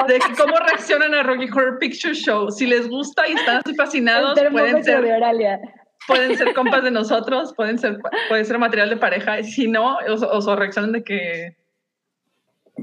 [0.08, 2.50] De cómo reaccionan a Rocky Horror Picture Show.
[2.50, 4.96] Si les gusta y están fascinados, pueden ser.
[6.08, 7.98] Pueden ser compas de nosotros, pueden ser,
[8.30, 9.40] puede ser material de pareja.
[9.40, 11.56] y Si no, o, o su reacción de que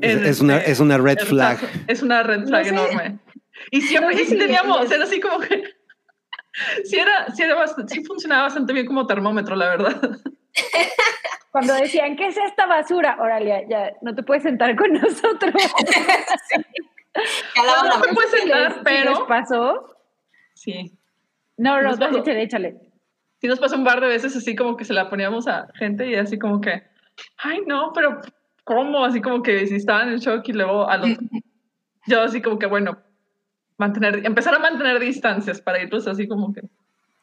[0.01, 1.59] Es, En es una, este- es una red flag.
[1.89, 2.71] es una red flag sé.
[2.71, 3.19] enorme.
[3.71, 5.63] Y siempre No sé y sí si teníamos, era así como que
[6.85, 10.01] sí era, sí era bastante, sí funcionaba bastante bien como termómetro, la verdad.
[11.51, 13.17] Cuando decían, ¿qué es esta basura?
[13.21, 15.53] Oralia, ya, no te puedes sentar con nosotros.
[17.57, 18.15] No, la no me voz.
[18.15, 19.97] puedes ¿Sí les- sentar, pero les pasó?
[20.55, 20.97] sí,
[21.57, 22.77] No, no, Nos échale, échale.
[23.41, 26.09] Sí nos pasó un par de veces así como que se la poníamos a gente
[26.11, 26.83] y así como que,
[27.39, 28.21] ay no, pero
[28.65, 29.05] ¿cómo?
[29.05, 31.11] Así como que si estaban en shock y luego a los,
[32.07, 32.99] yo así como que bueno,
[33.79, 36.63] mantener, empezar a mantener distancias para irlos así como que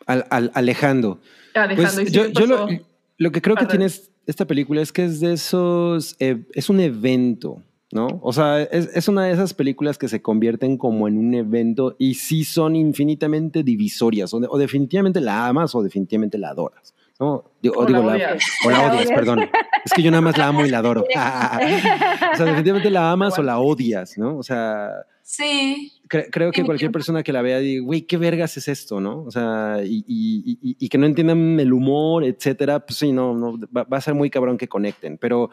[0.05, 1.19] Al, al- alejando.
[1.53, 1.75] alejando.
[1.95, 2.67] Pues y sí yo, lo,
[3.17, 3.69] lo que creo que Perdón.
[3.69, 8.07] tiene es- esta película es que es de esos, eh, es un evento, ¿no?
[8.21, 11.95] O sea, es, es una de esas películas que se convierten como en un evento
[11.97, 16.93] y sí son infinitamente divisorias, o, de- o definitivamente la amas o definitivamente la adoras,
[17.19, 17.45] ¿no?
[17.61, 18.43] Digo- O digo, la odias.
[18.65, 19.49] o la odias, perdón.
[19.85, 21.01] Es que yo nada más la amo y la adoro.
[21.09, 21.59] o sea,
[22.45, 24.37] definitivamente la amas o la odias, ¿no?
[24.37, 24.89] O sea,
[25.23, 25.91] Sí.
[26.09, 29.23] cre- creo que cualquier persona que la vea diga, güey, ¿qué vergas es esto, no?
[29.23, 33.33] O sea, y, y- y- y que no entiendan el humor, etcétera, pues sí, no,
[33.33, 35.17] no va, va a ser muy cabrón que conecten.
[35.17, 35.49] Pero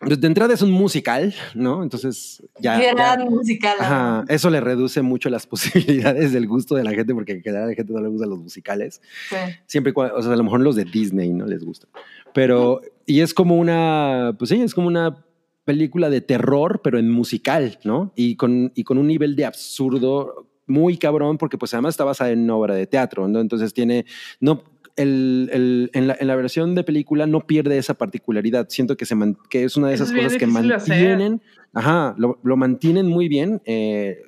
[0.00, 1.82] de entrada es un musical, ¿no?
[1.82, 2.80] Entonces ya.
[2.80, 3.76] ya- musical.
[3.80, 5.46] Ajá, eso le reduce mucho las
[6.16, 8.30] posibilidades del gusto de la gente, porque en general a la gente no le gustan
[8.30, 9.00] los musicales.
[9.30, 9.36] Sí.
[9.66, 11.88] Siempre, y cuando- o sea, a lo mejor los de Disney no les gusta.
[12.34, 15.24] Pero, y es como una, pues sí, es como una
[15.64, 18.12] película de terror, pero en musical, ¿no?
[18.14, 22.30] Y con, y con un nivel de absurdo muy cabrón, porque pues además está basada
[22.30, 23.40] en obra de teatro, ¿no?
[23.40, 24.04] Entonces tiene,
[24.40, 24.62] no,
[24.96, 28.66] el, el- en, la, en la versión de película no pierde esa particularidad.
[28.68, 30.52] Siento que, se man- que es una de esas es cosas que hacer.
[30.52, 31.40] mantienen,
[31.74, 33.60] ajá, lo, lo mantienen muy bien.
[33.66, 34.18] eh,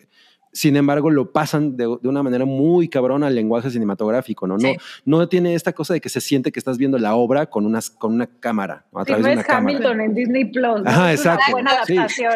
[0.58, 4.54] sin embargo, lo pasan de, de una manera muy cabrona al lenguaje cinematográfico, ¿no?
[4.54, 4.76] No, Sí.
[5.04, 7.90] no tiene esta cosa de que se siente que estás viendo la obra con, unas,
[7.90, 9.00] con una cámara, ¿no?
[9.00, 9.76] a través no de es una cámara.
[9.76, 10.82] Hamilton en Disney Plus.
[10.84, 11.52] Ajá, Es una exacto.
[11.52, 11.96] buena Sí.
[11.96, 12.32] adaptación.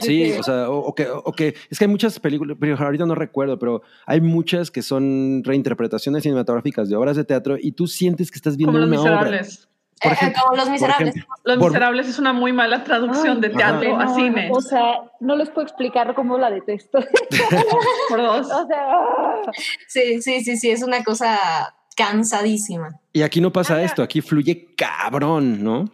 [0.00, 3.06] Sí, o sea, o, o que, o que es que hay muchas películas, pero ahorita
[3.06, 7.86] no recuerdo, pero hay muchas que son reinterpretaciones cinematográficas de obras de teatro y tú
[7.86, 9.40] sientes que estás viendo como los una obra.
[10.04, 11.08] Eh, como Los por Miserables.
[11.16, 11.34] ejemplo.
[11.44, 14.02] Los Por- miserables es una muy mala traducción Ay, de teatro Ajá.
[14.02, 14.48] a No, cine.
[14.52, 16.98] O sea, no les puedo explicar cómo la detesto.
[18.08, 18.50] por dos.
[18.50, 19.40] o sea, ah.
[19.86, 21.38] Sí, sí, sí, sí, es una cosa
[21.96, 23.00] cansadísima.
[23.12, 25.84] Y aquí no pasa esto, aquí fluye cabrón, ¿no?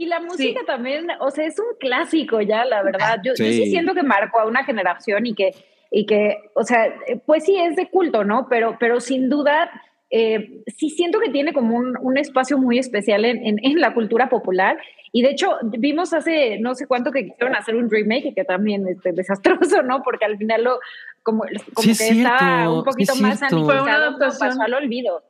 [0.00, 3.16] y la música también, o sea, es un clásico ya, la verdad.
[3.24, 3.70] Yo yo sí, Sí.
[3.70, 5.50] siento que marcó a una generación y que,
[5.90, 8.46] y que, o sea, eh, pues sí es de culto, ¿no?
[8.48, 9.68] Pero, pero sin duda,
[10.10, 13.92] eh, sí siento que tiene como un, un espacio muy especial en, en- en la
[13.94, 14.78] cultura popular.
[15.12, 18.86] Y de hecho, vimos hace no sé cuánto que quisieron hacer un remake que también
[18.88, 20.02] es desastroso, ¿no?
[20.02, 20.80] Porque al final lo,
[21.22, 21.44] como,
[21.74, 23.40] como Sí, que es cierto, estaba un poquito es más.
[23.50, 24.48] Fue una adaptación.
[24.50, 25.22] pasó al olvido.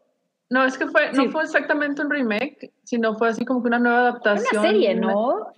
[0.51, 1.25] No, es que fue, Sí.
[1.27, 4.63] no fue exactamente un remake, sino fue así como que una nueva Una adaptación.
[4.65, 5.49] serie, ¿no?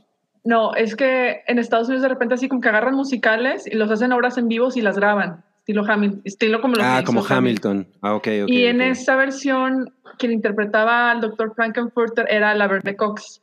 [0.42, 3.90] No, es que en Estados Unidos de repente así como que agarran musicales y los
[3.90, 7.06] hacen obras en vivos y las graban, estilo Hamilton, estilo como lo que Ah, hizo
[7.06, 7.86] como Hamilton.
[8.02, 8.48] Ah, ok, ok.
[8.48, 11.54] y en esa versión, quien interpretaba al Dr.
[11.54, 13.42] Frankenfurter era la Verde Cox.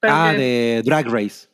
[0.00, 1.48] Pero Ah, que- de Drag Race.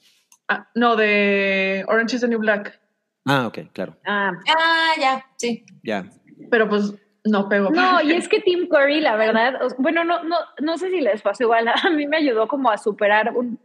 [0.49, 2.79] ah, no, de Orange is the New Black.
[3.25, 3.97] Ah, ok, claro.
[4.05, 5.65] Ah, Ah, ya, sí.
[5.85, 6.05] Ya.
[6.51, 6.93] Pero pues
[7.25, 7.71] no pegó.
[7.71, 11.23] No, y es que Tim Curry, la verdad, bueno, no, no, no sé si les
[11.23, 13.61] pasó igual, a mí me ayudó como a superar un,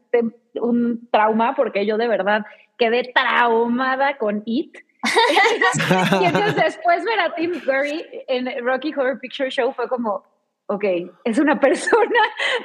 [0.61, 2.45] un trauma, porque yo de verdad
[2.77, 4.77] quedé traumada con It.
[6.21, 10.23] y entonces después ver a Tim Curry en Rocky Horror Picture Show fue como,
[10.67, 10.83] ok,
[11.23, 12.21] es una persona,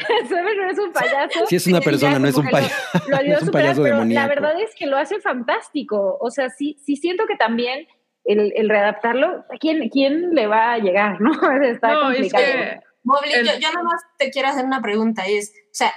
[0.21, 1.47] no es un payaso.
[1.47, 2.75] Sí, es una persona, no es un payaso.
[3.09, 6.19] Lo, lo es un payaso pero La verdad es que lo hace fantástico.
[6.21, 7.87] O sea, sí, sí siento que también
[8.25, 11.21] el, el readaptarlo, ¿a quién, quién le va a llegar?
[11.21, 12.45] No, está complicado.
[12.45, 15.29] yo, yo nada más te quiero hacer una pregunta.
[15.29, 15.93] Y es, o sea,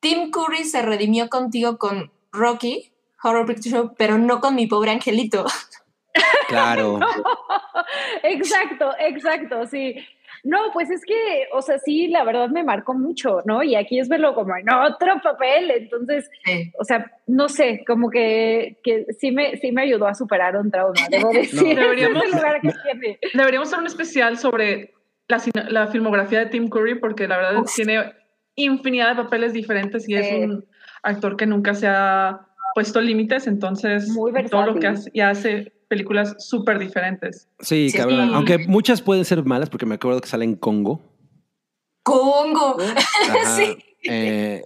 [0.00, 4.90] Tim Curry se redimió contigo con Rocky, Horror Picture Show, pero no con mi pobre
[4.90, 5.46] angelito.
[6.48, 6.98] Claro.
[8.22, 9.94] exacto, exacto, sí.
[10.42, 13.62] No, pues es que, o sea, sí, la verdad me marcó mucho, ¿no?
[13.62, 16.30] Y aquí es verlo como en otro papel, entonces,
[16.78, 20.70] o sea, no sé, como que, que sí, me, sí me ayudó a superar un
[20.70, 21.76] trauma, debo decir.
[21.76, 22.24] deberíamos,
[23.34, 24.94] deberíamos hacer un especial sobre
[25.28, 28.12] la, la, filmografía de Tim Curry, porque la verdad tiene
[28.54, 30.64] infinidad de papeles diferentes y es un
[31.02, 35.72] actor que nunca se ha puesto límites, entonces Muy todo lo que hace, y hace
[35.90, 37.48] películas súper diferentes.
[37.58, 38.32] Sí, cabrón.
[38.32, 41.02] Aunque muchas pueden ser malas, porque me acuerdo que sale en Congo.
[42.04, 42.78] Congo.
[43.56, 43.76] sí.
[44.04, 44.62] Eh,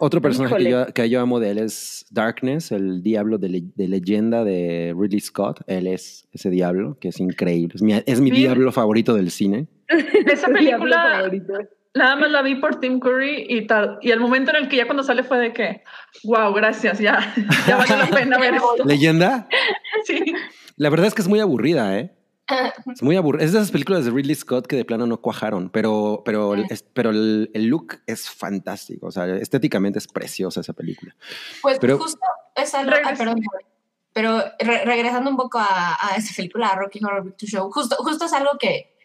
[0.00, 4.42] otro personaje que yo, que yo, amo de él es Darkness, el diablo de, leyenda
[4.42, 5.60] de Ridley Scott.
[5.68, 7.74] Él es ese diablo, que es increíble.
[8.06, 9.68] Es mi, diablo favorito del cine.
[9.86, 11.30] Esa película
[11.98, 13.98] nada más la vi por Tim Curry y tal.
[14.00, 15.82] Y el momento en el que ya cuando sale fue de que,
[16.24, 17.34] wow, gracias, ya,
[17.66, 18.84] ya vale la pena ver esto.
[18.84, 19.48] ¿Leyenda?
[20.04, 20.32] Sí.
[20.76, 22.14] La verdad es que es muy aburrida, ¿eh?
[22.92, 23.44] Es muy aburrida.
[23.44, 26.54] Es de esas películas de Ridley Scott que de plano no cuajaron, pero, pero,
[26.94, 29.08] pero el, look es fantástico.
[29.08, 31.14] O sea, estéticamente es preciosa esa película.
[31.60, 32.20] Pues justo
[32.54, 32.92] es algo.
[33.18, 33.40] perdón,
[34.12, 38.24] pero regresando un poco a, a esa película, a Rocky Horror Picture Show, justo, justo
[38.24, 38.97] es algo que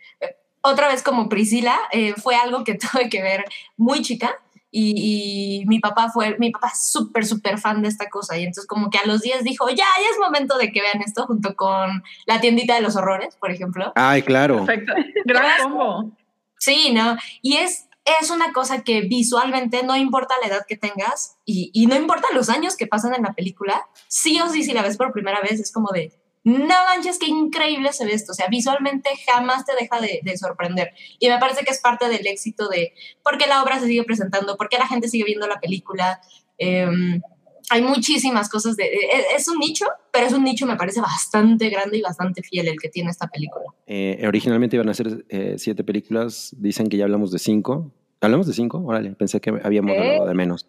[0.63, 3.45] otra vez como Priscila, eh, fue algo que tuve que ver
[3.77, 4.39] muy chica.
[4.75, 8.39] Y, mi papá fue, mi papá es súper, súper fan de esta cosa.
[8.39, 11.03] Y entonces como que a los días dijo, ya, ya es momento de que vean
[11.03, 13.91] esto junto con La tiendita de los horrores, por ejemplo.
[13.93, 14.65] Ay, claro.
[14.65, 14.93] Perfecto.
[15.25, 16.11] Gran combo.
[16.57, 17.17] Sí, ¿no?
[17.43, 17.87] Y es,
[18.19, 22.29] es una cosa que visualmente no importa la edad que tengas y, y no importa
[22.33, 25.39] los años que pasan en la película, sí o sí, si la ves por primera
[25.41, 26.13] vez, es como de,
[26.43, 28.33] no manches, qué increíble se ve esto.
[28.33, 30.91] O sea, visualmente jamás te deja de, sorprender.
[31.19, 34.03] Y me parece que es parte del éxito de por qué la obra se sigue
[34.03, 36.19] presentando, por qué la gente sigue viendo la película.
[36.57, 37.21] Em,
[37.69, 38.83] hay muchísimas cosas de...
[38.83, 42.67] E, es, un nicho, pero es un nicho, me parece, bastante grande y bastante fiel
[42.67, 43.65] el que tiene esta película.
[43.87, 47.91] Eh, originalmente iban a ser eh, siete películas, dicen que ya hablamos de cinco.
[48.19, 48.81] ¿Hablamos de cinco?
[48.85, 50.67] Órale, pensé que habíamos hablado de menos.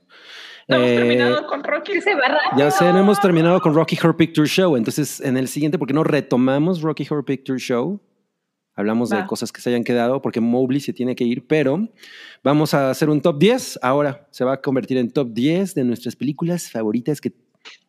[0.68, 1.92] No hemos terminado eh, con Rocky.
[2.56, 4.76] Ya sé, no hemos terminado con Rocky Horror Picture Show.
[4.76, 8.00] Entonces, en el siguiente, ¿por qué no retomamos Rocky Horror Picture Show?
[8.76, 11.88] Hablamos de cosas que se hayan quedado porque Mobley se tiene que ir, pero
[12.42, 13.78] vamos a hacer un top 10.
[13.82, 17.32] Ahora se va a convertir en top 10 de nuestras películas favoritas que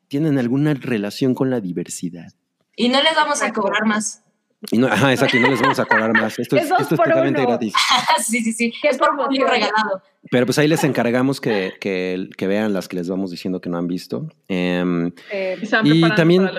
[0.07, 2.34] tienen alguna relación con la diversidad.
[2.76, 4.24] Y no les vamos a cobrar más.
[4.72, 6.39] Y no, ajá, exacto, no les vamos a cobrar más.
[6.39, 7.74] Esto es, esto es totalmente gratis.
[8.26, 8.74] sí, sí, sí.
[8.84, 10.01] Es por regalado.
[10.32, 13.70] Pero pues ahí les encargamos que, que, que, vean las que les vamos diciendo que
[13.70, 14.28] no han visto.
[14.47, 16.49] Em, eh, y también.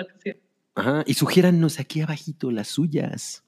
[0.75, 3.43] Ajá, y sugiérannos aquí abajito las suyas.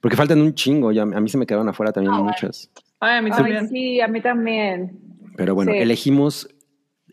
[0.00, 0.92] Porque faltan un chingo.
[0.92, 2.70] Ya, a mí se me quedaron afuera también ah, muchas.
[3.00, 3.68] Ay, a mí también.
[3.68, 4.98] sí, a mí también.
[5.36, 6.48] Pero bueno, elegimos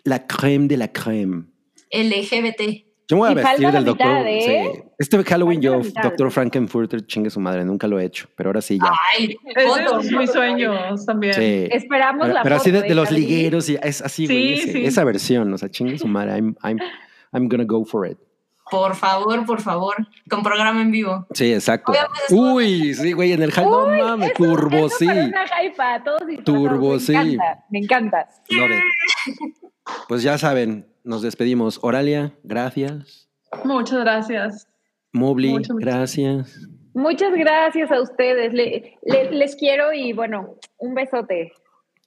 [0.03, 1.45] la creme de la creme.
[1.91, 2.90] LGBT.
[3.11, 4.25] Yo me voy a vestir del doctor.
[4.25, 4.85] ¿eh?
[4.97, 8.79] Este Halloween yo, Doctor Frankenfurter, chingue su madre, nunca lo he hecho, pero ahora sí
[8.79, 8.89] ya.
[9.13, 11.33] Ay, es mis sueños también.
[11.33, 11.67] Sí.
[11.71, 15.53] Esperamos pero, la Pero así de, los ligueros y es así, güey, sí, esa versión,
[15.53, 16.79] o sea, chingue su madre, I'm, I'm,
[17.33, 18.17] I'm gonna go for it.
[18.69, 19.95] Por favor, por favor,
[20.29, 21.27] con programa en vivo.
[21.33, 21.91] Sí, exacto.
[22.29, 25.09] Uy, sí, güey, en el hype, no mames, turbo, sí.
[26.45, 27.11] turbo, sí.
[27.11, 28.27] Me encanta, me encanta.
[30.07, 31.79] Pues ya saben, nos despedimos.
[31.81, 33.29] Oralia, gracias.
[33.63, 34.67] Muchas gracias.
[35.13, 36.67] Mobley, gracias.
[36.93, 38.53] Muchas gracias a ustedes.
[39.31, 41.53] les quiero y bueno, un besote.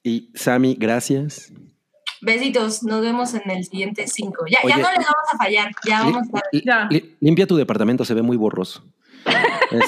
[0.03, 1.51] Y Sami, gracias.
[2.21, 4.45] Besitos, nos vemos en el siguiente cinco.
[4.49, 6.41] Ya, ya no les vamos a fallar, ya vamos a...
[6.51, 6.89] Ya.
[7.19, 8.83] limpia tu departamento, se ve muy borroso.
[9.71, 9.79] No,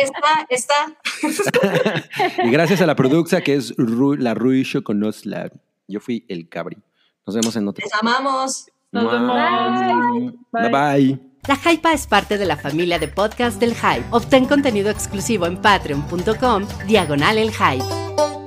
[0.00, 2.02] está, está.
[2.44, 5.50] y gracias a la producción que es la Rui Choconosla.
[5.88, 6.78] Yo fui el cabri.
[7.26, 7.84] Nos vemos en otro.
[7.84, 8.66] Les amamos.
[8.92, 10.32] Nos vemos.
[10.52, 10.70] Bye.
[10.70, 11.34] bye.
[11.46, 14.06] La Hypa es parte de la familia de podcast del Hype.
[14.10, 18.43] Obtén contenido exclusivo en patreon.com, diagonal el Hype.